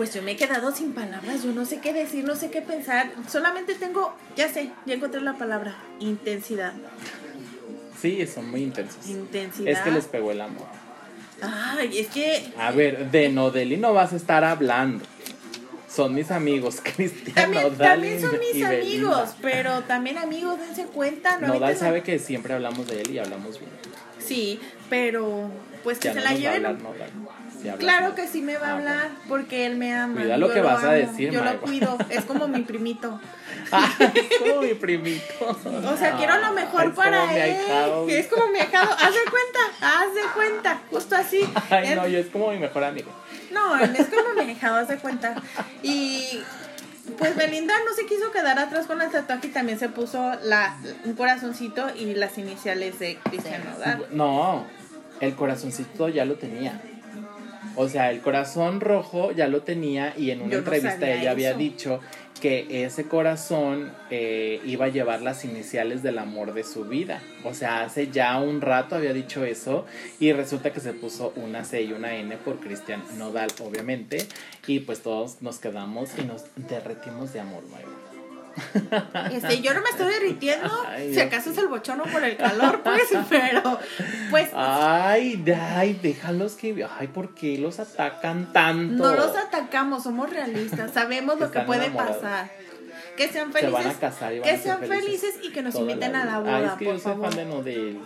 [0.00, 2.62] Pues yo me he quedado sin palabras, yo no sé qué decir, no sé qué
[2.62, 3.12] pensar.
[3.30, 6.72] Solamente tengo, ya sé, ya encontré la palabra, intensidad.
[8.00, 9.06] Sí, son muy intensos.
[9.06, 9.68] Intensidad.
[9.70, 10.66] Es que les pegó el amor.
[11.42, 12.50] Ay, es que...
[12.56, 15.04] A ver, de Nodeli no vas a estar hablando.
[15.86, 21.36] Son mis amigos, Cristian Nodal También son mis amigos, pero también amigos, dense cuenta.
[21.36, 23.72] No Nodal sabe que siempre hablamos de él y hablamos bien.
[24.18, 25.50] Sí, pero
[25.84, 26.78] pues que se la lleven.
[27.78, 30.20] Claro que sí me va a ah, hablar porque él me ama.
[30.20, 33.20] Cuida lo que vas a decir, Yo lo cuido, es como mi primito.
[33.72, 35.58] Ah, es como mi primito.
[35.86, 37.56] O sea, quiero lo mejor para él.
[38.08, 38.92] Es como mi ahijado.
[38.92, 41.40] Haz de cuenta, haz de cuenta, justo así.
[41.70, 43.10] Ay, no, yo es como mi mejor amigo.
[43.52, 45.34] No, es como mi haz de cuenta.
[45.82, 46.42] Y
[47.18, 50.76] pues Belinda no se quiso quedar atrás con el tatuaje y también se puso la,
[51.04, 54.06] un corazoncito y las iniciales de Cristian Nodal.
[54.12, 54.64] No,
[55.20, 56.80] el corazoncito ya lo tenía.
[57.80, 62.00] O sea, el corazón rojo ya lo tenía y en una entrevista ella había dicho
[62.38, 67.22] que ese corazón eh, iba a llevar las iniciales del amor de su vida.
[67.42, 69.86] O sea, hace ya un rato había dicho eso
[70.18, 74.26] y resulta que se puso una C y una N por Cristian Nodal, obviamente.
[74.66, 77.99] Y pues todos nos quedamos y nos derretimos de amor, Mario.
[79.32, 80.70] Este, yo no me estoy derritiendo,
[81.12, 83.78] si acaso es el bochono por el calor, pues, pero
[84.30, 85.44] pues Ay,
[85.76, 89.02] ay, déjalos que ay, ¿por qué los atacan tanto?
[89.02, 92.50] No los atacamos, somos realistas, sabemos lo que puede pasar.
[93.16, 93.78] Que sean felices.
[93.78, 95.34] Se van a casar y que sean felices.
[95.42, 98.00] y que nos inviten a la boda, que yo soy fan de Nodel.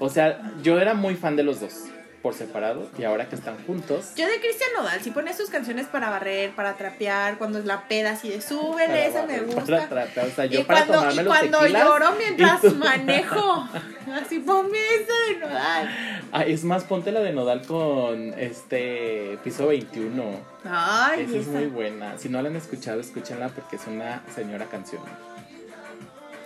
[0.00, 1.91] O sea, yo era muy fan de los dos
[2.22, 4.12] por separado y ahora que están juntos.
[4.16, 7.88] Yo de Cristian Nodal, si pones sus canciones para barrer, para trapear, cuando es la
[7.88, 9.64] peda así de súbele, esa me gusta.
[9.64, 13.68] Para trapear, o sea, yo y para cuando, tomarme y cuando lloro mientras manejo,
[14.22, 16.22] así ponme esa de Nodal.
[16.32, 20.52] Ah, es más, ponte la de Nodal con este piso 21.
[20.64, 22.16] Ay, esa, esa es muy buena.
[22.18, 25.02] Si no la han escuchado, escúchenla porque es una señora canción.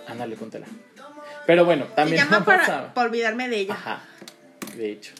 [0.08, 0.66] Ándale, póntela.
[1.46, 3.74] Pero bueno, también Se llama para, para olvidarme de ella.
[3.74, 4.00] Ajá.
[4.76, 5.12] De hecho.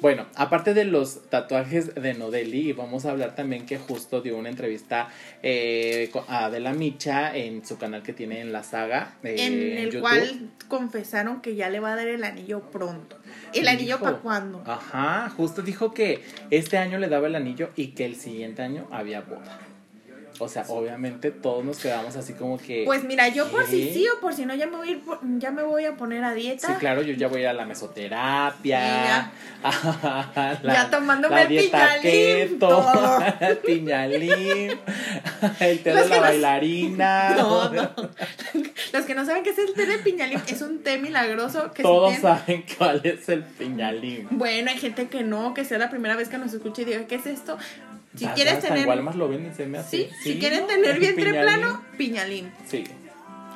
[0.00, 4.48] Bueno, aparte de los tatuajes de Nodeli, vamos a hablar también que justo dio una
[4.48, 5.08] entrevista
[5.42, 9.16] eh, a Adela Micha en su canal que tiene en la saga.
[9.22, 13.18] Eh, en el cual confesaron que ya le va a dar el anillo pronto.
[13.52, 14.62] ¿El anillo para cuándo?
[14.66, 18.88] Ajá, justo dijo que este año le daba el anillo y que el siguiente año
[18.90, 19.58] había boda.
[20.42, 22.84] O sea, obviamente todos nos quedamos así como que.
[22.86, 25.02] Pues mira, yo por si sí o por si no, ya me voy a ir,
[25.38, 26.66] ya me voy a poner a dieta.
[26.66, 28.80] Sí, claro, yo ya voy a ir a la mesoterapia.
[28.80, 29.32] Ya,
[30.64, 32.58] ya tomándome el piñalín.
[33.40, 34.78] el piñalín.
[35.60, 37.34] El té de la bailarina.
[37.36, 37.90] No, no.
[38.92, 41.82] Los que no saben qué es el té de piñalín, es un té milagroso que
[41.82, 44.28] Todos saben cuál es el piñalín.
[44.30, 47.06] Bueno, hay gente que no, que sea la primera vez que nos escuche y diga,
[47.06, 47.58] ¿qué es esto?
[48.14, 48.86] Si quieres tener.
[48.86, 49.96] lo ven se me hace.
[49.96, 50.10] ¿Sí?
[50.22, 52.52] si quieren tener vientre plano, piñalín.
[52.66, 52.84] Sí.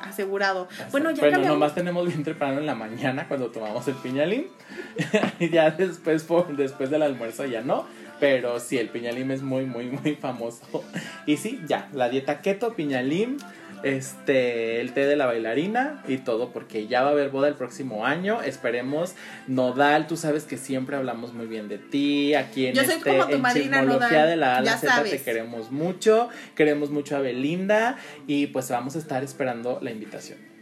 [0.01, 0.67] Asegurado.
[0.91, 4.47] Bueno, ya Bueno, nomás tenemos vientre plano en la mañana cuando tomamos el piñalín.
[5.39, 7.85] y ya después, por, después del almuerzo ya no.
[8.19, 10.83] Pero sí, el piñalín es muy, muy, muy famoso.
[11.25, 13.37] Y sí, ya, la dieta keto, piñalín
[13.85, 17.53] este, el té de la bailarina y todo, porque ya va a haber boda el
[17.53, 18.41] próximo año.
[18.41, 19.13] Esperemos.
[19.47, 22.33] Nodal, tú sabes que siempre hablamos muy bien de ti.
[22.33, 26.29] Aquí en, este, en Chismología de la Ala Z te queremos mucho.
[26.55, 30.54] Queremos mucho a Belinda y pues vamos a estar esperando la invitación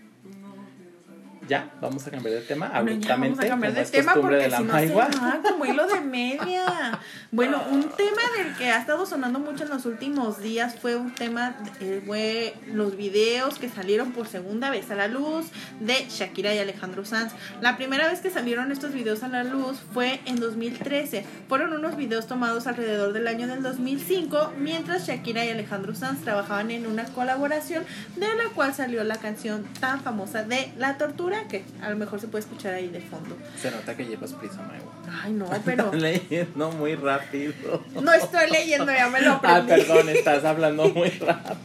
[1.48, 3.36] ya, vamos a cambiar de tema abruptamente.
[3.36, 7.00] vamos a cambiar de tema porque de la si no se como hilo de media.
[7.32, 11.14] Bueno, un tema del que ha estado sonando mucho en los últimos días fue un
[11.14, 15.48] tema, eh, fue los videos que salieron por segunda vez a la luz
[15.80, 17.34] de Shakira y Alejandro Sanz.
[17.62, 21.26] La primera vez que salieron estos videos a la luz fue en 2013.
[21.50, 26.72] Fueron unos videos tomados alrededor del año del 2005, mientras Shakira y Alejandro Sanz trabajaban
[26.72, 27.84] en una colaboración
[28.16, 31.96] de la cual salió la canción tan famosa de La Tortura lectura que a lo
[31.98, 33.36] mejor se puede escuchar ahí de fondo.
[33.62, 34.84] Se nota que llevas prisa, Mayo.
[35.24, 35.86] Ay, no, pero.
[35.86, 37.54] Estás leyendo muy rápido.
[38.02, 39.86] No estoy leyendo, ya me lo Ah, aprendí.
[39.86, 41.58] perdón, estás hablando muy rápido.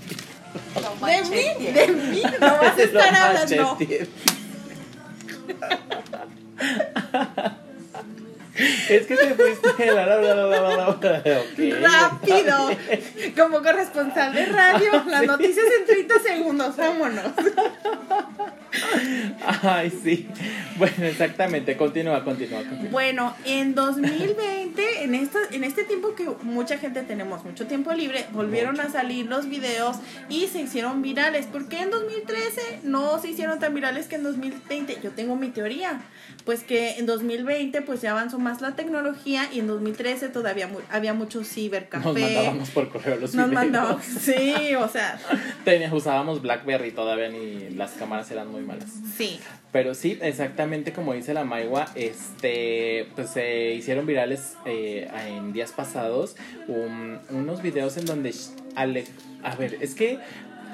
[1.07, 3.79] De mí, de mí, no vas a estar hablando.
[8.89, 9.87] Es que te fuiste.
[9.95, 10.89] la, la, la, la, la, la, la.
[10.91, 11.05] Ok.
[11.81, 12.71] Rápido,
[13.37, 15.27] como corresponsal de radio, las Sí.
[15.27, 17.25] noticias en 30 segundos, vámonos.
[19.63, 20.29] Ay, sí.
[20.77, 21.77] Bueno, exactamente.
[21.77, 22.91] Continúa, continúa, continúa.
[22.91, 28.27] Bueno, en 2020, en, esta, en este tiempo que mucha gente tenemos mucho tiempo libre,
[28.33, 28.89] volvieron Mucho.
[28.89, 29.97] a salir los videos
[30.29, 31.47] y se hicieron virales.
[31.47, 34.99] ¿Por qué en 2013 no se hicieron tan virales que en 2020?
[35.03, 36.01] Yo tengo mi teoría.
[36.45, 40.79] Pues que en 2020 pues ya avanzó más la tecnología y en 2013 todavía mu-
[40.91, 42.07] había mucho cibercafé.
[42.09, 43.65] Nos mandábamos por correo los Nos videos.
[43.65, 45.19] mandábamos, sí, o sea,
[45.65, 48.89] Tenía- usábamos Blackberry todavía ni las cámaras eran muy malas.
[49.17, 49.39] sí.
[49.71, 55.73] Pero sí, exactamente como dice la Maigua, este, pues se hicieron virales eh, en días
[55.73, 56.37] pasados
[56.69, 58.35] un- unos videos en donde
[58.75, 59.05] Ale,
[59.43, 60.19] a ver, es que,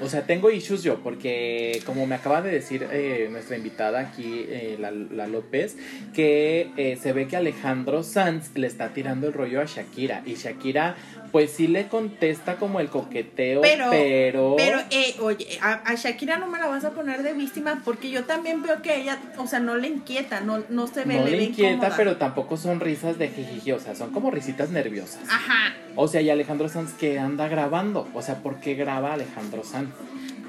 [0.02, 4.44] o sea, tengo issues yo porque como me acaba de decir eh, nuestra invitada aquí,
[4.48, 5.76] eh, la, la López,
[6.14, 10.34] que eh, se ve que Alejandro Sanz le está tirando el rollo a Shakira y
[10.34, 10.96] Shakira,
[11.32, 16.38] pues sí le contesta como el coqueteo, Pero- pero, Pero, eh, oye, a, a Shakira
[16.38, 19.46] no me la vas a poner de víctima porque yo también veo que ella, o
[19.46, 21.96] sea, no le inquieta, no, no se ve, no le inquieta, incómoda.
[21.96, 25.22] pero tampoco son risas de jijiji, o sea, son como risitas nerviosas.
[25.28, 25.74] Ajá.
[25.96, 29.83] O sea, y Alejandro Sanz que anda grabando, o sea, ¿por qué graba Alejandro Sanz?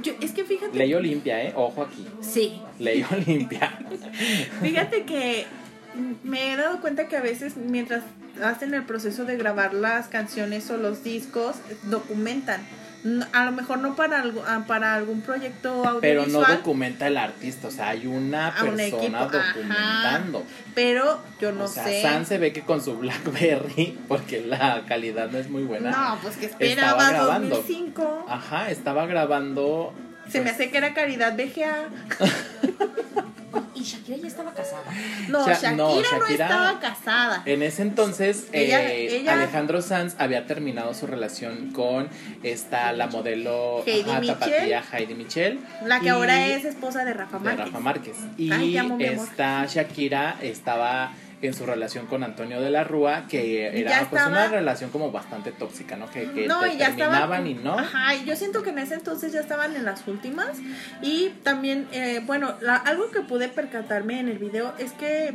[0.03, 0.77] Yo, es que fíjate.
[0.77, 1.53] Ley Olimpia, ¿eh?
[1.55, 2.05] Ojo aquí.
[2.21, 2.61] Sí.
[2.79, 3.79] Ley Olimpia.
[4.61, 5.45] Fíjate que
[6.23, 8.03] me he dado cuenta que a veces mientras
[8.43, 12.61] hacen el proceso de grabar las canciones o los discos, documentan.
[13.33, 16.49] A lo mejor no para, algo, ah, para algún proyecto Pero audiovisual.
[16.49, 19.37] no documenta el artista, o sea, hay una equipo, persona ajá.
[19.37, 20.43] documentando.
[20.73, 22.01] pero yo no o sea, sé.
[22.01, 25.91] Sanz se ve que con su Blackberry, porque la calidad no es muy buena.
[25.91, 27.55] no, pues que Estaba esperaba grabando.
[27.57, 28.25] 2005.
[28.27, 29.93] Ajá, estaba grabando.
[30.27, 31.89] Se me pues, hace que era Caridad BGA.
[33.75, 34.83] Y Shakira ya estaba casada.
[35.29, 37.43] No, Sha- Shakira, no, estaba casada.
[37.45, 42.07] En ese entonces, Ella- eh, ella- Alejandro Sanz había terminado su relación con
[42.43, 44.37] esta, la modelo Heidi ajá, Mitchell.
[44.39, 45.59] tapatía Heidi Michel.
[45.85, 47.65] La que y- ahora es esposa de Rafa de Márquez.
[47.65, 48.17] Rafa Márquez.
[48.37, 51.11] Y Ay, amo, esta Shakira estaba
[51.45, 54.89] en su relación con Antonio de la Rúa, que era Ya pues estaba- una relación
[54.89, 56.09] como bastante tóxica, ¿no?
[56.09, 56.97] Que, que No, te y ya estaban.
[57.11, 57.77] terminaban y no.
[57.79, 60.57] Ajá, y yo siento que en ese entonces ya estaban en las últimas.
[61.01, 65.33] Y también, eh, bueno, la- algo que pude percatarme en el video es que.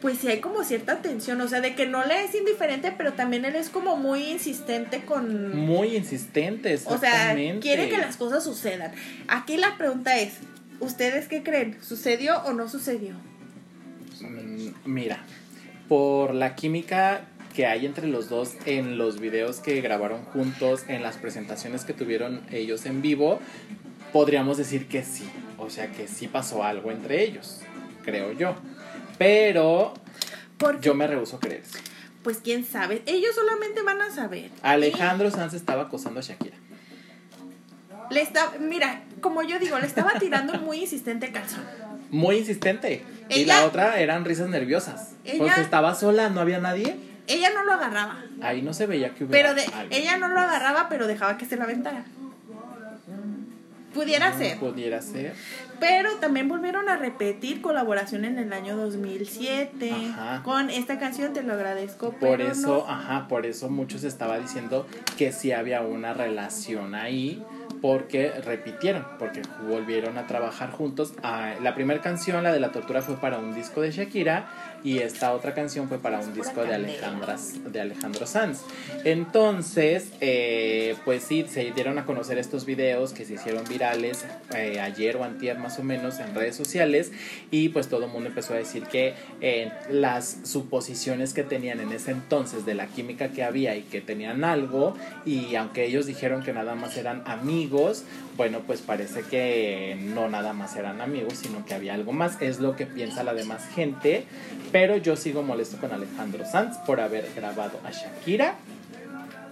[0.00, 3.14] Pues sí hay como cierta tensión, o sea, de que no le es indiferente, pero
[3.14, 5.56] también él es como muy insistente con...
[5.56, 8.92] Muy insistente, O sea, quiere que las cosas sucedan.
[9.28, 10.34] Aquí la pregunta es,
[10.78, 11.78] ¿ustedes qué creen?
[11.80, 13.14] ¿Sucedió o no sucedió?
[14.84, 15.24] Mira,
[15.88, 21.02] por la química que hay entre los dos en los videos que grabaron juntos, en
[21.02, 23.38] las presentaciones que tuvieron ellos en vivo,
[24.12, 25.28] podríamos decir que sí.
[25.58, 27.60] O sea, que sí pasó algo entre ellos,
[28.04, 28.56] creo yo.
[29.18, 29.94] Pero
[30.58, 31.62] Porque, yo me rehuso a creer
[32.24, 34.50] pues quién sabe, ellos solamente van a saber.
[34.62, 36.56] Alejandro Sanz estaba acosando a Shakira.
[38.10, 41.64] Le está, mira, como yo digo, le estaba tirando muy insistente calzón.
[42.14, 43.02] Muy insistente.
[43.28, 45.12] y la otra eran risas nerviosas.
[45.24, 46.96] Ella- Porque estaba sola, no había nadie.
[47.26, 49.88] Ella no lo agarraba, Ahí no se veía que hubiera pero de, algo.
[49.94, 52.04] ella no lo agarraba, pero dejaba que se la aventara.
[53.94, 54.58] Pudiera ser.
[54.58, 55.34] Pudiera ser.
[55.78, 60.42] Pero también volvieron a repetir colaboración en el año 2007 Ajá.
[60.42, 62.10] con esta canción, te lo agradezco.
[62.12, 62.92] Por eso, no.
[62.92, 67.42] ajá, por eso muchos estaba diciendo que sí había una relación ahí,
[67.84, 71.12] porque repitieron, porque volvieron a trabajar juntos.
[71.22, 74.48] Ah, la primera canción, la de la tortura, fue para un disco de Shakira
[74.84, 76.74] y esta otra canción fue para un disco de.
[76.74, 77.36] Alejandra,
[77.72, 78.60] de Alejandro Sanz.
[79.04, 84.80] Entonces, eh, pues sí, se dieron a conocer estos videos que se hicieron virales eh,
[84.80, 87.12] ayer o antier más o menos en redes sociales
[87.50, 91.92] y pues todo el mundo empezó a decir que eh, las suposiciones que tenían en
[91.92, 94.94] ese entonces de la química que había y que tenían algo
[95.24, 98.04] y aunque ellos dijeron que nada más eran amigos,
[98.36, 102.58] bueno pues parece que no nada más eran amigos sino que había algo más, es
[102.60, 104.24] lo que piensa la demás gente,
[104.72, 108.56] pero yo sigo molesto con Alejandro Sanz por haber grabado a Shakira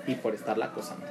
[0.07, 1.07] y por estarla acosando.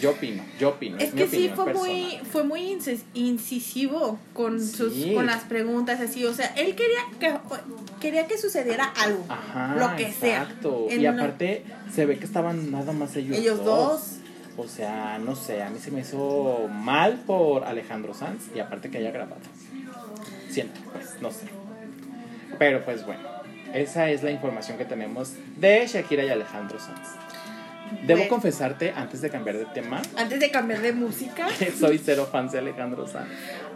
[0.00, 0.96] Yo opino, yo opino.
[0.98, 1.74] Es que sí fue personal.
[1.92, 7.00] muy, fue muy incis- incisivo con sus, con las preguntas así, o sea, él quería
[7.18, 7.34] que
[8.00, 10.42] quería que sucediera algo, Ajá, lo que sea.
[10.44, 10.86] exacto.
[10.90, 14.19] Y aparte se ve que estaban nada más ellos, ellos dos.
[14.56, 18.90] O sea, no sé, a mí se me hizo mal por Alejandro Sanz y aparte
[18.90, 19.40] que haya grabado.
[20.50, 21.46] Siento, pues, no sé.
[22.58, 23.22] Pero pues bueno,
[23.72, 27.08] esa es la información que tenemos de Shakira y Alejandro Sanz.
[28.06, 30.00] Debo confesarte, antes de cambiar de tema.
[30.16, 31.48] Antes de cambiar de música.
[31.58, 33.28] Que soy cero fan de Alejandro Sanz.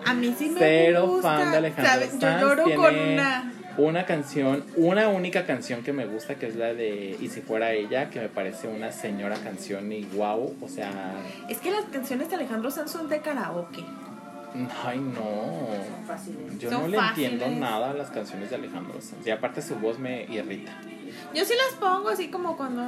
[0.04, 1.36] A mí sí me cero gusta.
[1.36, 2.18] fan de Alejandro ¿Sabes?
[2.18, 3.52] Yo lloro con una.
[3.76, 7.72] Una canción, una única canción que me gusta, que es la de Y si fuera
[7.72, 10.90] ella, que me parece una señora canción y wow, o sea.
[11.48, 13.84] Es que las canciones de Alejandro Sanz son de karaoke.
[14.84, 15.68] Ay, no.
[16.58, 19.26] Yo no le entiendo nada a las canciones de Alejandro Sanz.
[19.26, 20.72] Y aparte su voz me irrita.
[21.34, 22.82] Yo sí las pongo así como cuando,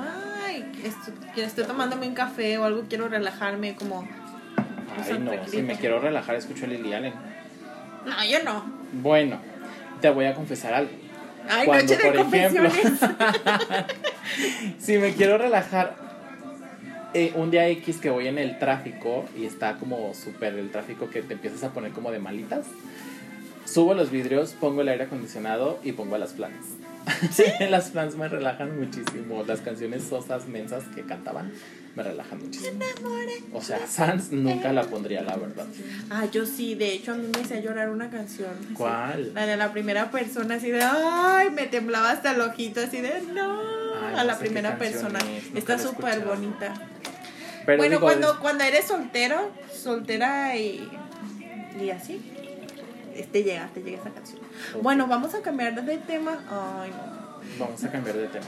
[0.45, 4.07] ay, estoy, estoy tomándome un café o algo, quiero relajarme, como...
[5.05, 7.12] Ay, no, si me quiero relajar, escucho a Lily Allen.
[8.05, 8.64] No, yo no.
[9.03, 9.41] Bueno,
[10.01, 10.90] te voy a confesar algo.
[11.49, 12.70] Ay, Cuando, noche de por ejemplo,
[14.78, 15.94] si me quiero relajar,
[17.14, 21.09] eh, un día X que voy en el tráfico y está como súper el tráfico
[21.09, 22.66] que te empiezas a poner como de malitas,
[23.64, 26.76] subo los vidrios, pongo el aire acondicionado y pongo a las flans.
[27.31, 29.43] Sí, las flans me relajan muchísimo.
[29.47, 31.53] Las canciones sosas, mensas que cantaban
[31.95, 32.85] me relajan muchísimo.
[33.53, 35.67] O sea, Sans nunca la pondría, la verdad.
[36.11, 36.75] Ah, yo sí.
[36.75, 38.53] De hecho, a mí me hacía llorar una canción.
[38.75, 39.33] ¿Cuál?
[39.35, 43.23] La de la primera persona, así de, ay, me temblaba hasta el ojito, así de,
[43.33, 43.61] no.
[44.15, 45.19] a la primera persona.
[45.55, 46.75] Está súper bonita.
[47.65, 50.87] bueno, cuando, cuando eres soltero, soltera y,
[51.81, 52.21] y así,
[53.33, 54.45] te llega, te llega esa canción.
[54.83, 56.39] Bueno, vamos a cambiar de tema.
[56.49, 57.65] Ay, no.
[57.65, 58.47] Vamos a cambiar de tema.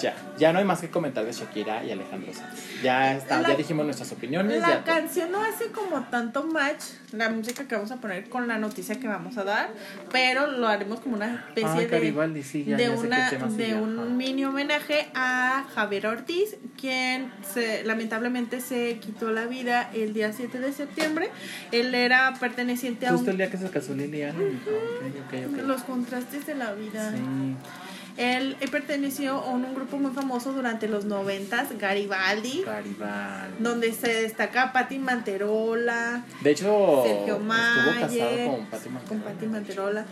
[0.00, 2.82] Ya, ya no hay más que comentar de Shakira y Alejandro Sanz.
[2.82, 4.60] Ya está, ya dijimos nuestras opiniones.
[4.60, 6.82] La canción no hace como tanto match
[7.12, 9.70] la música que vamos a poner con la noticia que vamos a dar,
[10.10, 16.06] pero lo haremos como una especie de, de, una, de un mini homenaje a Javier
[16.06, 21.30] Ortiz, quien se, lamentablemente se quitó la vida el día 7 de septiembre.
[21.72, 23.12] Él era perteneciente a...
[23.12, 24.38] Justo el día que se casó Liliana.
[25.66, 27.10] Los contrastes de la vida.
[27.10, 27.20] Sí.
[28.16, 32.62] Él, perteneció a un, grupo muy famoso durante los noventas, Garibaldi.
[32.64, 33.56] Garibaldi.
[33.62, 36.24] Donde se destaca Patti Manterola.
[36.40, 39.08] De hecho, Sergio Mayer, estuvo casado con Patti Manterola.
[39.08, 40.06] Con Patti Manterola.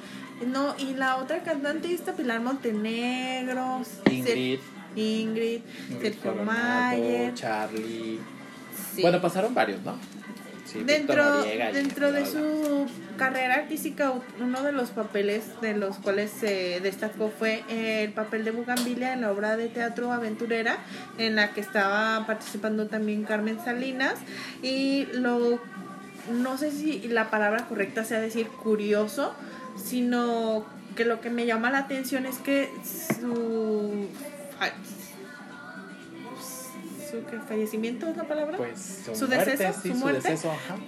[0.47, 3.83] No, y la otra cantante está Pilar Montenegro.
[4.11, 4.61] Ingrid.
[4.97, 5.61] Ingrid,
[6.01, 7.35] Sergio Mayer.
[7.35, 8.21] Charlie.
[9.01, 9.97] Bueno, pasaron varios, ¿no?
[10.85, 11.43] dentro
[11.73, 12.87] dentro de su
[13.19, 18.53] carrera artística, uno de los papeles de los cuales se destacó fue el papel de
[18.53, 20.79] Bugambilia en la obra de teatro Aventurera,
[21.19, 24.15] en la que estaba participando también Carmen Salinas.
[24.63, 25.61] Y lo,
[26.33, 29.35] no sé si la palabra correcta sea decir curioso,
[29.77, 30.65] sino
[30.97, 32.71] que lo que me llama la atención es que
[33.21, 34.09] su
[37.11, 38.57] su fallecimiento es la palabra.
[38.57, 40.37] Pues su, deceso su muerte.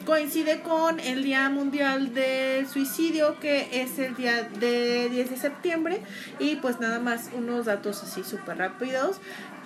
[0.04, 6.02] coincide con el día mundial del suicidio que es el día de 10 de septiembre.
[6.38, 9.20] Y pues nada más unos datos así súper rápidos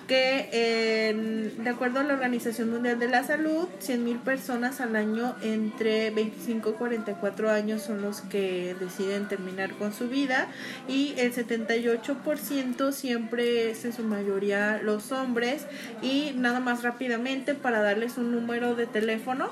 [0.07, 6.09] que de acuerdo a la Organización Mundial de la Salud, 100.000 personas al año entre
[6.11, 10.47] 25 y 44 años son los que deciden terminar con su vida
[10.87, 15.65] y el 78% siempre es en su mayoría los hombres.
[16.01, 19.49] Y nada más rápidamente para darles un número de teléfono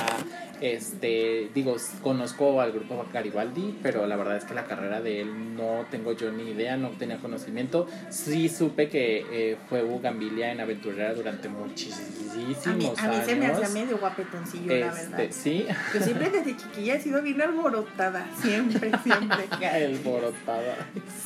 [0.61, 5.57] Este, digo, conozco al grupo Garibaldi, pero la verdad es que la carrera de él
[5.57, 7.86] no tengo yo ni idea, no tenía conocimiento.
[8.09, 12.99] Sí supe que eh, fue Bugambilia en Aventurera durante muchísimos años.
[12.99, 15.26] A mí se me hacía medio guapetoncillo, la este, verdad.
[15.30, 15.66] Sí.
[15.92, 19.66] Yo siempre desde chiquilla he sido bien alborotada, siempre, siempre.
[19.66, 20.76] alborotada.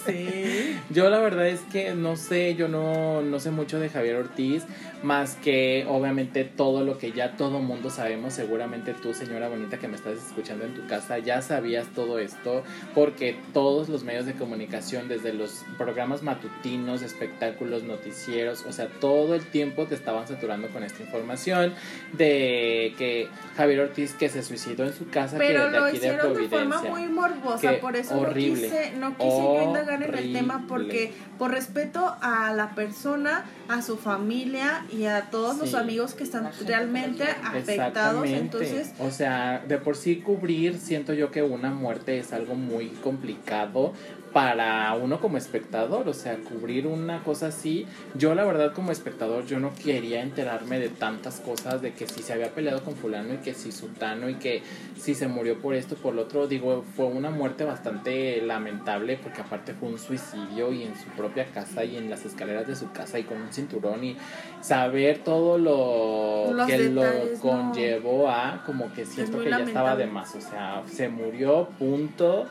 [0.06, 0.76] Sí.
[0.90, 4.64] Yo la verdad es que no sé, yo no, no sé mucho de Javier Ortiz,
[5.02, 5.57] más que
[5.88, 10.18] obviamente todo lo que ya todo mundo sabemos, seguramente tú señora bonita que me estás
[10.18, 12.62] escuchando en tu casa, ya sabías todo esto,
[12.94, 19.34] porque todos los medios de comunicación, desde los programas matutinos, espectáculos, noticieros, o sea, todo
[19.34, 21.74] el tiempo te estaban saturando con esta información
[22.12, 25.92] de que Javier Ortiz que se suicidó en su casa, Pero que de lo aquí
[25.92, 26.78] de hicieron de, Providencia.
[26.78, 30.54] forma muy morbosa, por eso horrible, no quise, no quise yo indagar en el tema,
[30.54, 30.68] horrible.
[30.68, 35.76] porque por respeto a la persona, a su familia y a todos los Sí.
[35.76, 41.42] amigos que están realmente afectados, entonces o sea, de por sí cubrir, siento yo que
[41.42, 43.92] una muerte es algo muy complicado
[44.32, 49.46] para uno como espectador, o sea, cubrir una cosa así, yo la verdad como espectador
[49.46, 53.34] yo no quería enterarme de tantas cosas, de que si se había peleado con fulano
[53.34, 54.62] y que si sutano y que
[54.96, 59.40] si se murió por esto, por lo otro, digo, fue una muerte bastante lamentable porque
[59.40, 62.90] aparte fue un suicidio y en su propia casa y en las escaleras de su
[62.92, 64.16] casa y con un cinturón y
[64.60, 67.62] saber todo lo Los que detalles, lo no.
[67.72, 72.46] conllevó a como que siento que ya estaba de más, o sea, se murió, punto.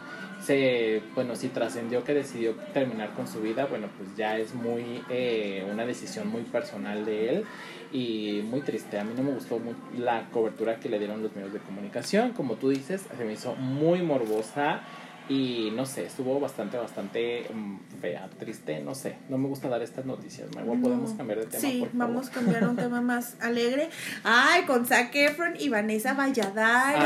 [0.48, 5.04] Se, bueno, si trascendió que decidió terminar con su vida, bueno, pues ya es muy,
[5.10, 7.44] eh, una decisión muy personal de él
[7.92, 8.98] y muy triste.
[8.98, 12.32] A mí no me gustó mu- la cobertura que le dieron los medios de comunicación,
[12.32, 14.84] como tú dices, se me hizo muy morbosa
[15.30, 19.82] y no sé, estuvo bastante, bastante mm, fea, triste, no sé, no me gusta dar
[19.82, 21.18] estas noticias, podemos No.
[21.18, 23.90] cambiar de tema, Sí, por vamos a cambiar a un tema más alegre.
[24.24, 27.02] Ay, con Zac Efron y Vanessa Valladares,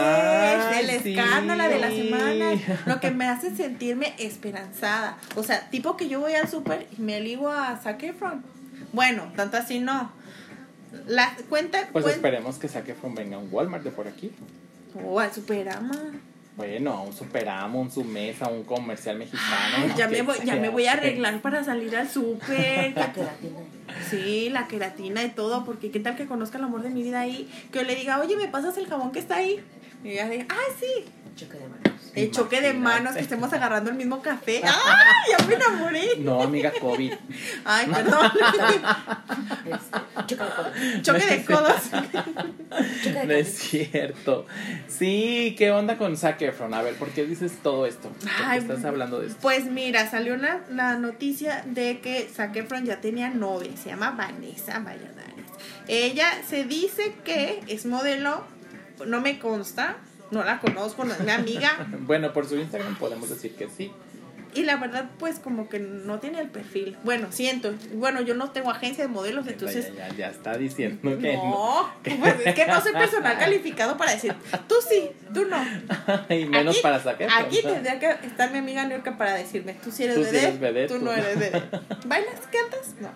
[0.76, 1.18] Ay, el sí.
[1.18, 2.62] escándalo de la semana.
[2.86, 5.18] Lo que me hace sentirme esperanzada.
[5.36, 8.44] O sea, tipo que yo voy al súper y me ligo a Zac Efron.
[8.94, 10.12] Bueno, tanto así no.
[11.08, 14.32] La cuenta, Pues cuen- esperemos que saque from venga un Walmart de por aquí.
[15.04, 15.94] Oh, al Superama.
[16.58, 19.78] Bueno, a un Superamo, un Sumesa, un comercial mexicano.
[19.78, 19.98] Ay, ¿no?
[19.98, 22.94] ya me voy, ya me voy a arreglar para salir al súper.
[22.96, 23.60] La queratina.
[24.10, 27.22] Sí, la queratina y todo, porque qué tal que conozca el amor de mi vida
[27.22, 29.64] ahí, que yo le diga, oye, ¿me pasas el jabón que está ahí?
[30.04, 31.06] Y ella diga, ah, sí.
[31.42, 32.02] Choque de manos.
[32.14, 34.62] El choque de manos, que estemos agarrando el mismo café.
[34.64, 36.18] ¡Ay, ya me enamoré!
[36.20, 37.14] No, amiga, COVID.
[37.66, 38.32] Ay, perdón.
[39.64, 41.02] Este, choque de codos.
[41.02, 41.82] choque de codos.
[43.04, 44.46] Choque de No es cierto.
[44.88, 46.74] Sí, ¿qué onda con Zac Efron?
[46.74, 48.10] A ver, ¿por qué dices todo esto?
[48.10, 49.40] ¿Por qué Ay, estás hablando de esto?
[49.42, 54.12] Pues mira, salió la, la noticia de que Zac Efron ya tenía novia, se llama
[54.12, 55.46] Vanessa Valladares.
[55.88, 58.44] Ella se dice que es modelo,
[59.06, 59.98] no me consta,
[60.32, 63.92] no la conozco, no es mi amiga, Bueno, por su Instagram podemos decir que sí.
[64.54, 66.98] Y la verdad, pues como que no tiene el perfil.
[67.04, 67.74] Bueno, siento.
[67.94, 69.92] Bueno, yo no tengo agencia de modelos, entonces...
[69.96, 71.44] Ya, ya está diciendo que no.
[71.44, 74.34] No, pues es que no soy personal calificado para decir,
[74.68, 75.58] tú sí, tú no.
[76.36, 77.30] Y menos Aquí- para Efron.
[77.32, 80.48] Aquí tendría que estar mi amiga Niurka para decirme, tú sí eres Tú sí vedette,
[80.48, 81.80] eres vedette, tú tú no eres vedette.
[82.06, 82.96] ¿Bailas, cantas?
[83.00, 83.10] No.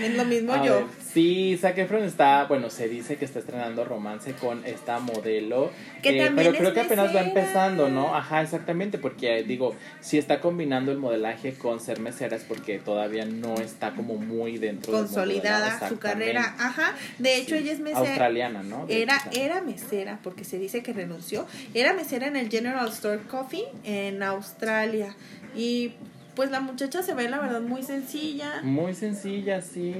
[0.00, 0.76] Es lo mismo A yo.
[0.76, 5.70] ver, sí, Zac Efron está, bueno, se dice que está estrenando romance con esta modelo.
[6.02, 8.14] Que eh, también pero creo que apenas va empezando, ¿no?
[8.14, 13.24] Ajá, exactamente, porque digo, si está combinando el modelaje con ser mesera es porque todavía
[13.24, 16.54] no está como muy dentro Consolidada su carrera.
[16.58, 16.94] Ajá.
[17.18, 18.00] De hecho, Sí, ella es mesera.
[18.00, 18.84] Australiana, ¿no?
[18.84, 19.40] De Era, hecho.
[19.40, 21.46] era mesera, porque se dice que renunció.
[21.72, 25.16] Era mesera en el General Store Coffee en Australia.
[25.56, 25.92] Y
[26.36, 28.60] pues la muchacha se ve, la verdad, muy sencilla.
[28.62, 29.94] Muy sencilla, sí.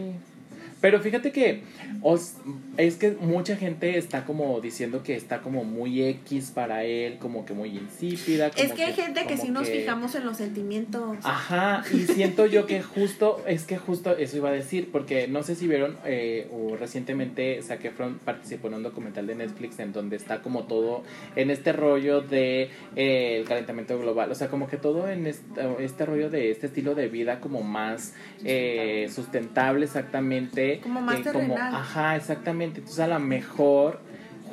[0.81, 1.63] Pero fíjate que
[2.03, 2.35] os-
[2.77, 7.45] es que mucha gente está como diciendo que está como muy X para él, como
[7.45, 8.51] que muy insípida.
[8.57, 11.19] Es que hay gente que sí nos que- fijamos en los sentimientos.
[11.23, 15.43] Ajá, y siento yo que justo, es que justo eso iba a decir, porque no
[15.43, 19.93] sé si vieron, eh, o recientemente Zac Efron participó en un documental de Netflix en
[19.93, 21.03] donde está como todo
[21.37, 25.45] en este rollo de eh, el calentamiento global, o sea, como que todo en este,
[25.81, 28.15] este rollo de este estilo de vida como más
[28.45, 30.70] eh, sustentable exactamente.
[30.79, 31.75] Como más terrenal.
[31.75, 34.01] Ajá, exactamente, entonces a lo mejor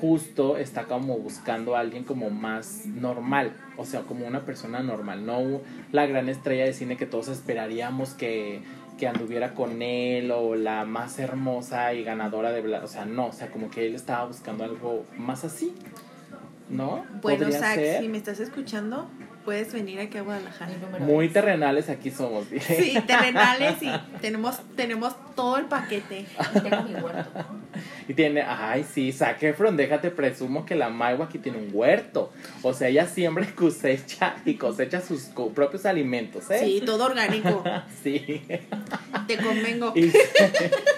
[0.01, 5.25] justo está como buscando a alguien como más normal, o sea, como una persona normal,
[5.25, 5.61] no
[5.91, 8.61] la gran estrella de cine que todos esperaríamos que,
[8.97, 13.33] que anduviera con él o la más hermosa y ganadora de, o sea, no, o
[13.33, 15.73] sea, como que él estaba buscando algo más así,
[16.69, 17.05] ¿no?
[17.21, 18.01] Bueno, Zach, ser.
[18.01, 19.07] si me estás escuchando,
[19.47, 20.73] puedes venir aquí a Guadalajara.
[20.99, 22.61] Muy es- terrenales aquí somos, dile.
[22.65, 23.89] Sí, terrenales y
[24.19, 26.25] tenemos, tenemos todo el paquete.
[26.61, 27.29] Tengo mi huerto.
[28.09, 32.33] Y tiene, ay, sí, Zac Efron, déjate presumo que la Maigua aquí tiene un huerto.
[32.61, 36.59] O sea, ella siembra y cosecha y cosecha sus co- propios alimentos, ¿eh?
[36.61, 37.63] Sí, todo orgánico.
[38.03, 38.41] Sí.
[39.27, 39.93] Te convengo.
[39.95, 40.96] Y, Te convengo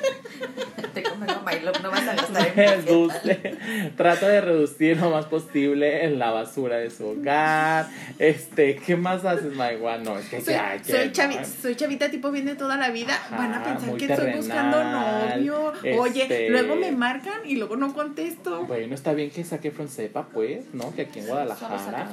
[1.51, 3.57] my love, no vas a gastar en Reduce,
[3.97, 7.87] trata de reducir lo más posible en la basura de su hogar.
[8.17, 9.97] Este, ¿qué más haces, Maigua?
[9.97, 11.13] No, es que Soy, ya, que soy, no.
[11.13, 13.13] chavi- soy chavita tipo bien de toda la vida.
[13.13, 15.73] Ajá, Van a pensar que estoy buscando novio.
[15.75, 18.65] este- Oye, luego me marcan y luego no contesto.
[18.65, 20.93] Bueno, está bien que Zac Efron sepa, pues, ¿no?
[20.95, 22.07] Que aquí en Guadalajara.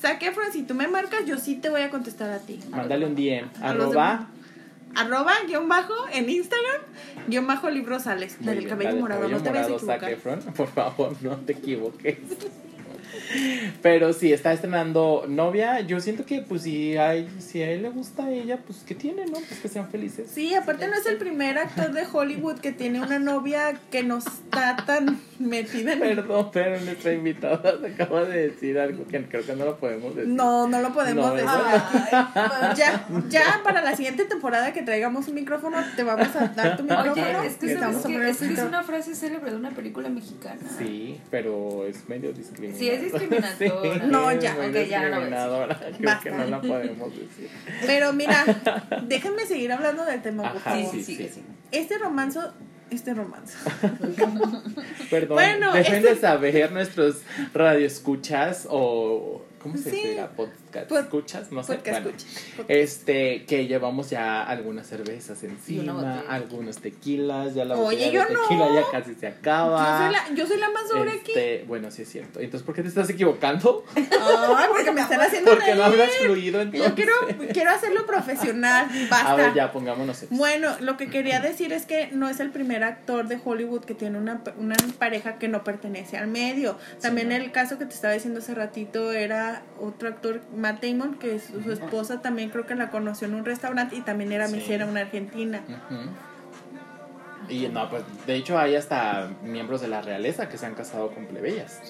[0.00, 2.60] Saque, Fran, si tú me marcas, yo sí te voy a contestar a ti.
[2.70, 3.48] Mándale un DM.
[3.62, 4.26] A Arroba.
[4.94, 6.82] Arroba, guion bajo, en Instagram,
[7.26, 8.36] guion bajo, libro sales.
[8.40, 10.12] La del cabello morado, no te vayas a Zac equivocar.
[10.12, 10.40] Efron.
[10.54, 12.18] Por favor, no te equivoques.
[13.82, 15.80] Pero sí, está estrenando novia.
[15.80, 18.94] Yo siento que, pues, si, hay, si a él le gusta a ella, pues, ¿qué
[18.94, 19.34] tiene, no?
[19.34, 20.30] Pues que sean felices.
[20.32, 24.18] Sí, aparte no es el primer actor de Hollywood que tiene una novia que no
[24.18, 26.00] está tan metida en...
[26.00, 30.14] Perdón, pero nuestra invitada se acaba de decir algo que creo que no lo podemos
[30.14, 30.32] decir.
[30.32, 31.48] No, no lo podemos No, decir.
[32.76, 36.82] Ya, ya para la siguiente temporada que traigamos un micrófono, te vamos a dar tu
[36.82, 37.12] micrófono.
[37.12, 39.70] Oye, es que, y te ¿sabes vamos a Es que una frase célebre de una
[39.70, 40.60] película mexicana.
[40.78, 42.78] Sí, pero es medio discriminadora.
[42.78, 43.94] Sí, es discriminatoria.
[43.94, 44.54] Sí, No, ya.
[44.56, 45.78] Ok, ya no lo discriminadora.
[45.78, 46.22] Creo Basta.
[46.22, 47.48] que no la podemos decir.
[47.86, 48.44] Pero mira,
[49.06, 50.90] déjenme seguir hablando del tema, por Ajá, favor.
[50.92, 51.42] Sí, sí, sí.
[51.72, 52.52] Este romanzo,
[52.90, 53.56] este romanzo.
[55.10, 59.44] Perdón, Bueno, dejen este- de saber nuestros radioescuchas o...
[59.60, 60.02] ¿Cómo se Sí.
[60.08, 60.30] dirá?
[60.74, 61.78] Podcast Pod- escuchas, no sé.
[61.84, 62.26] Bueno, escucha.
[62.68, 68.40] Este, que llevamos ya algunas cervezas encima, algunos tequilas, ya la Oye, yo de no.
[68.42, 69.78] tequila ya casi se acaba.
[69.84, 71.32] Yo soy la, yo soy la más sobre aquí.
[71.32, 72.40] Este, bueno, sí es cierto.
[72.40, 73.84] Entonces, ¿por qué te estás equivocando?
[73.96, 76.00] Ay, porque me están haciendo Porque no reír.
[76.02, 76.88] hablas fluido entonces.
[76.88, 77.12] Yo quiero,
[77.52, 78.86] quiero hacerlo profesional.
[79.10, 79.32] Basta.
[79.32, 80.38] A ver, ya pongámonos serios.
[80.38, 83.94] Bueno, lo que quería decir es que no es el primer actor de Hollywood que
[83.94, 86.78] tiene una, una pareja que no pertenece al medio.
[87.00, 87.34] También no.
[87.36, 91.62] el caso que te estaba diciendo hace ratito era otro actor, Matt Damon, que su,
[91.62, 94.56] su esposa también creo que la conoció en un restaurante y también era Sí.
[94.56, 95.60] mesera, una argentina.
[97.48, 101.10] Y no, pues de hecho hay hasta miembros de la realeza que se han casado
[101.10, 101.80] con plebeyas.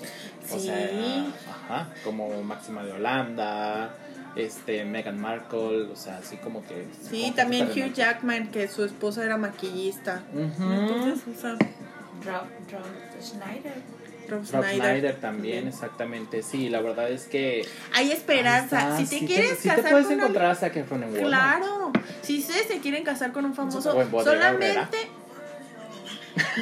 [0.53, 0.67] O Sí.
[0.67, 3.91] sea, ajá, como Máxima de Holanda,
[4.35, 8.67] este Meghan Markle, o sea, así como que Sí, como también que Hugh Jackman, que
[8.67, 10.23] su esposa era maquillista.
[10.33, 10.73] Ujú.
[10.73, 13.75] Entonces, o sea, Rob, Rob Schneider.
[14.43, 16.43] Rob Rob también, exactamente.
[16.43, 18.97] Sí, la verdad es que Hay esperanza.
[18.97, 21.29] Si te Sí quieres casar te puedes con encontrar a Zac Efron en Walmart.
[21.29, 24.99] Claro, si ustedes se quieren casar con un famoso, Bodega solamente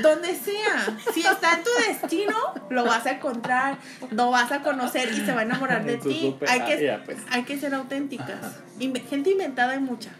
[0.02, 2.36] donde sea, si está en tu destino,
[2.68, 3.78] lo vas a encontrar,
[4.10, 6.36] lo vas a conocer y se va a enamorar de ti.
[6.48, 7.18] Hay que, pues.
[7.30, 8.58] hay que ser auténticas.
[8.78, 10.10] Inve- gente inventada hay mucha.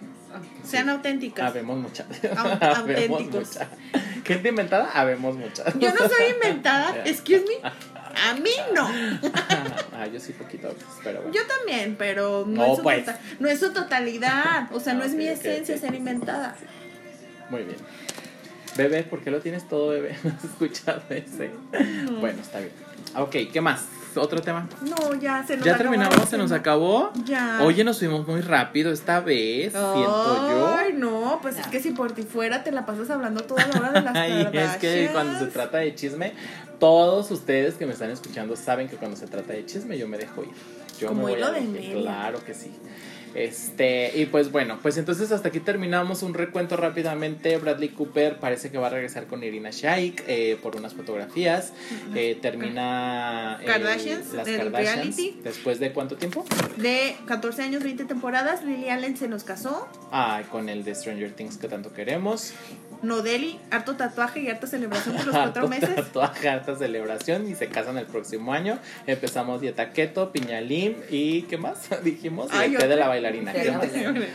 [0.65, 1.45] Sean auténticas.
[1.51, 2.07] Habemos muchas.
[2.77, 3.35] Auténticos.
[3.49, 3.69] muchas.
[4.25, 5.75] Gente inventada, habemos muchas.
[5.79, 7.69] Yo no soy inventada, excuse me.
[7.69, 8.87] A mí no.
[9.99, 11.35] ah, yo sí poquito, pero bueno.
[11.35, 13.05] Yo también, pero no, No, es, su pues.
[13.07, 14.69] tota- no es su totalidad.
[14.73, 16.55] O sea, no Ah, es mi esencia ser inventada.
[17.51, 17.77] Muy bien.
[18.77, 20.17] Bebé, ¿por qué lo tienes todo, bebé?
[20.25, 21.51] ¿No has escuchado ese?
[22.21, 22.73] Bueno, está bien.
[23.17, 23.85] Ok, ¿qué más?
[24.17, 24.69] ¿Otro tema?
[24.83, 26.29] No, ya se nos ¿Ya acabó terminamos?
[26.29, 27.13] ¿Se nos acabó?
[27.25, 27.61] Ya.
[27.63, 30.75] Oye, nos fuimos muy rápido esta vez, siento yo.
[30.77, 33.81] Ay, no, pues es que si por ti fuera te la pasas hablando toda la
[33.81, 36.33] hora de las Ay, es que cuando se trata de chisme,
[36.79, 40.19] todos ustedes que me están escuchando saben que cuando se trata de chisme yo me
[40.19, 40.51] dejo ir.
[40.99, 42.01] Yo Como me voy hilo a de.
[42.03, 42.73] Claro que sí.
[43.35, 47.57] Este, y pues bueno, pues entonces hasta aquí terminamos un recuento rápidamente.
[47.57, 51.73] Bradley Cooper parece que va a regresar con Irina Shayk eh, por unas fotografías.
[52.15, 54.95] Eh, termina el- Kardashians, las Kardashians.
[55.17, 55.41] reality.
[55.43, 56.45] ¿Después de cuánto tiempo?
[56.77, 59.89] De 14 años, 20 temporadas, Lily Allen se nos casó.
[60.11, 62.53] Ah, con el de Stranger Things que tanto queremos.
[63.03, 65.95] Nodeli, harto tatuaje y harta celebración por los cuatro Harto meses.
[65.95, 68.79] tatuaje, harta celebración y se casan el próximo año.
[69.07, 71.89] Empezamos dieta keto, piñalim y ¿qué más?
[72.05, 73.53] Dijimos y Ay, el té de la bailarina.
[73.53, 73.93] De ¿Qué la más?
[73.93, 74.27] bailarina.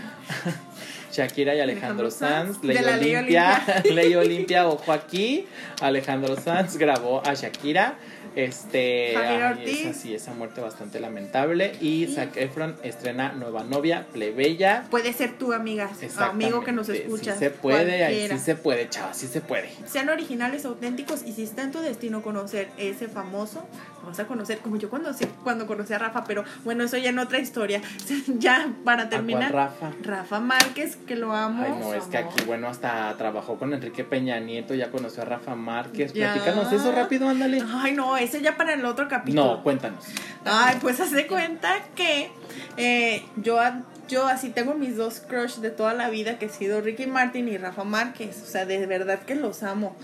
[1.12, 5.48] Shakira y Alejandro Alejandro Sanz, Ley Olimpia, Ley Olimpia, ojo aquí.
[5.82, 7.96] Alejandro Sanz grabó a Shakira.
[8.38, 11.76] Este, Javier ay, esa sí, esa muerte bastante lamentable.
[11.82, 14.86] Y Zac Efron estrena nueva novia, plebeya.
[14.92, 17.34] Puede ser tú, amigas, amigo que nos escucha.
[17.34, 19.72] Sí se puede, ahí sí se puede, chavos, sí se puede.
[19.88, 23.68] Sean originales, auténticos y si está en tu destino conocer ese famoso,
[24.06, 25.12] vas a conocer como yo cuando,
[25.44, 27.82] cuando conocí a Rafa, pero bueno, eso ya en otra historia.
[28.38, 29.92] ya para ¿A terminar, Rafa?
[30.04, 31.64] Rafa Márquez, que lo amo.
[31.64, 35.26] Ay, no, es que aquí, bueno, hasta trabajó con Enrique Peña Nieto, ya conoció a
[35.26, 36.14] Rafa Márquez.
[36.14, 36.34] Ya.
[36.34, 37.64] Platícanos eso rápido, ándale.
[37.68, 39.44] Ay, no, ese ya para el otro capítulo.
[39.56, 40.06] No, cuéntanos.
[40.46, 42.30] Ay, pues hace cuenta que
[42.78, 43.60] eh, yo,
[44.08, 47.48] yo así tengo mis dos crush de toda la vida, que ha sido Ricky Martin
[47.48, 48.42] y Rafa Márquez.
[48.44, 49.96] O sea, de verdad que los amo.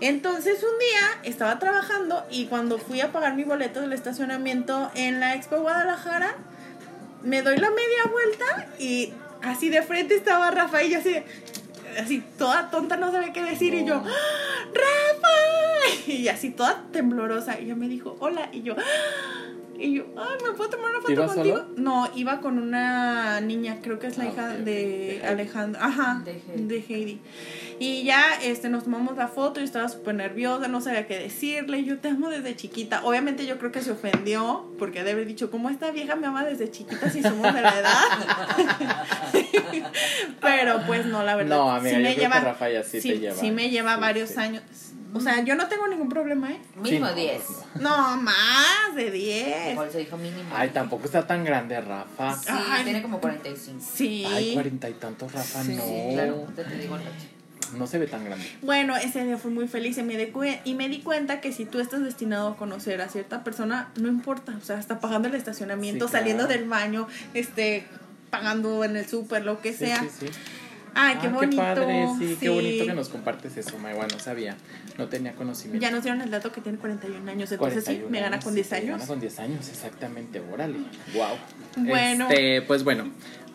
[0.00, 5.20] Entonces un día estaba trabajando y cuando fui a pagar mi boleto del estacionamiento en
[5.20, 6.34] la Expo Guadalajara,
[7.22, 9.12] me doy la media vuelta y
[9.42, 11.24] así de frente estaba Rafa y yo así, de-
[11.98, 14.10] así toda tonta no sabía qué decir y yo, ¡Ah!
[14.72, 17.60] Rafa, y así toda temblorosa.
[17.60, 18.48] Y ella me dijo, hola.
[18.52, 18.74] Y yo,
[19.82, 21.56] y yo, ay, ¿me puedo tomar una foto ¿Iba contigo?
[21.58, 21.68] solo?
[21.76, 25.80] No, iba con una niña, creo que es la Ah, hija de De Alejandro.
[25.82, 26.64] Ajá, De Heidi.
[26.66, 27.20] de Heidi.
[27.78, 31.84] Y ya este, nos tomamos la foto y estaba súper nerviosa, no sabía qué decirle.
[31.84, 33.02] Yo te amo desde chiquita.
[33.04, 36.44] Obviamente yo creo que se ofendió porque debe haber dicho, ¿cómo esta vieja me ama
[36.44, 37.92] desde chiquita si somos de la edad?
[40.40, 41.56] Pero pues no, la verdad.
[41.56, 43.34] No, amiga, sí yo me creo lleva, que Rafa ya sí te lleva.
[43.36, 44.38] sí me lleva Sí, varios sí.
[44.38, 44.62] años.
[45.14, 46.58] O sea, yo no tengo ningún problema, ¿eh?
[46.76, 47.42] Mínimo Sí, no, 10.
[47.46, 49.74] pues No, más de 10.
[49.76, 50.50] Por eso dijo mínimo.
[50.54, 52.34] Ay, tampoco está tan grande, Rafa.
[52.36, 52.84] Sí, Ay.
[52.84, 53.78] tiene como 45.
[53.94, 54.24] Sí.
[54.26, 56.14] Ay, cuarenta y tantos, Rafa, Sí, no.
[56.14, 56.98] Claro, te, te digo.
[57.76, 58.44] No se ve tan grande.
[58.62, 60.30] Bueno, ese día fue muy feliz y me, di
[60.64, 64.08] y me di cuenta que si tú estás destinado a conocer a cierta persona, no
[64.08, 66.22] importa, o sea, hasta pagando el estacionamiento, Sí, claro.
[66.22, 67.86] saliendo del baño, este,
[68.28, 70.00] pagando en el súper, lo que Sí, sea.
[70.02, 70.26] sí, sí.
[70.94, 71.56] Ay, qué Ah, bonito.
[71.56, 72.48] padre, sí, qué sí.
[72.48, 73.94] bonito que nos compartes eso, May.
[73.94, 74.56] Bueno, no sabía,
[74.98, 75.82] no tenía conocimiento.
[75.82, 78.44] Ya nos dieron el dato que tiene 41 años, entonces sí, 41 me gana años,
[78.44, 78.90] con 10 sí, Me años.
[78.90, 80.78] gana con 10 años, exactamente, órale.
[81.14, 81.36] Wow.
[81.86, 82.28] Bueno.
[82.28, 83.10] Este, pues bueno,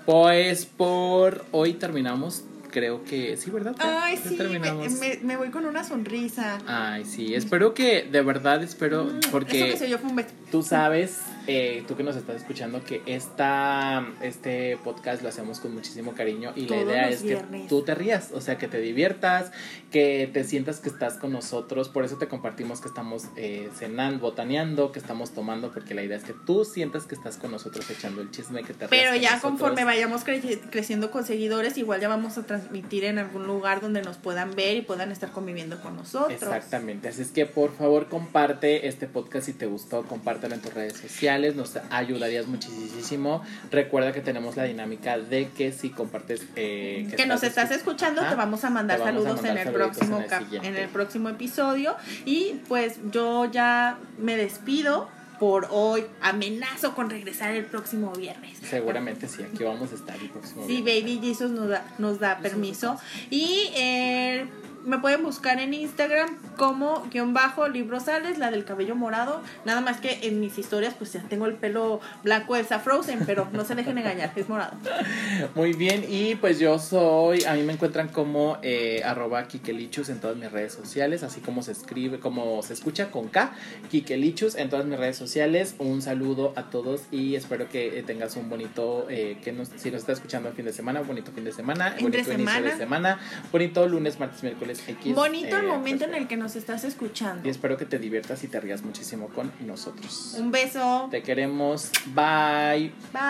[0.06, 2.44] pues por hoy terminamos.
[2.70, 3.76] Creo que sí, ¿verdad?
[3.80, 4.92] Ay, sí, me, terminamos.
[5.00, 6.60] me- me voy con una sonrisa.
[6.68, 10.16] Ay, sí, espero que, de verdad, espero, Mm, Eso que porque se yo fue un
[10.18, 10.30] beso.
[10.52, 11.18] tú sabes,
[11.48, 16.52] eh, tú que nos estás escuchando, que esta, este podcast lo hacemos con muchísimo cariño
[16.56, 17.38] y la idea es que
[17.70, 19.52] tú te rías, o sea, que te diviertas,
[19.92, 24.20] que te sientas que estás con nosotros, por eso te compartimos que estamos eh, cenando,
[24.20, 27.90] botaneando, que estamos tomando, porque la idea es que tú sientas que estás con nosotros
[27.90, 29.52] echando el chisme, que te rías Pero con ya nosotros.
[29.52, 34.02] conforme vayamos cre- creciendo con seguidores, igual ya vamos a transmitir en algún lugar donde
[34.02, 36.32] nos puedan ver y puedan estar conviviendo con nosotros.
[36.34, 40.74] Exactamente, así es que por favor comparte este podcast si te gustó, compártelo en tus
[40.74, 43.42] redes sociales, nos ayudarías muchísimo.
[43.72, 46.46] Recuerda que tenemos la dinámica de que si compartes...
[46.56, 50.20] eh, que nos estás escuchando, te vamos a mandar a saludos mandar en el próximo
[50.20, 55.10] en el en el próximo episodio y pues yo ya me despido
[55.40, 56.06] por hoy.
[56.22, 58.58] Amenazo con regresar el próximo viernes.
[58.68, 61.04] Seguramente sí, aquí vamos a estar el próximo Sí, viernes.
[61.04, 63.00] Baby Jesus nos da, nos da permiso.
[63.30, 64.48] Y eh,
[64.88, 69.42] me pueden buscar en Instagram como guion bajo librosales, la del cabello morado.
[69.66, 73.50] Nada más que en mis historias, pues ya tengo el pelo blanco Elsa Frozen, pero
[73.52, 74.78] no se dejen engañar, es morado.
[75.56, 80.22] Muy bien, y pues yo soy, a mí me encuentran como eh, arroba Kikelichus en
[80.22, 83.52] todas mis redes sociales, así como se escribe, como se escucha con K,
[83.92, 85.76] Kikelichus en todas mis redes sociales.
[85.80, 89.92] Un saludo a todos y espero que eh, tengas un bonito, eh, que nos, si
[89.92, 92.78] nos está escuchando el fin de semana, un bonito fin de semana, bonito inicio de
[92.78, 93.20] semana,
[93.52, 95.16] bonito lunes, martes, miércoles, X.
[95.16, 97.48] Bonito el momento pues, en el que nos estás escuchando.
[97.48, 100.36] Y espero que te diviertas y te rías muchísimo con nosotros.
[100.38, 101.08] Un beso.
[101.12, 101.92] Te queremos.
[102.14, 102.92] Bye.
[103.14, 103.22] Bye.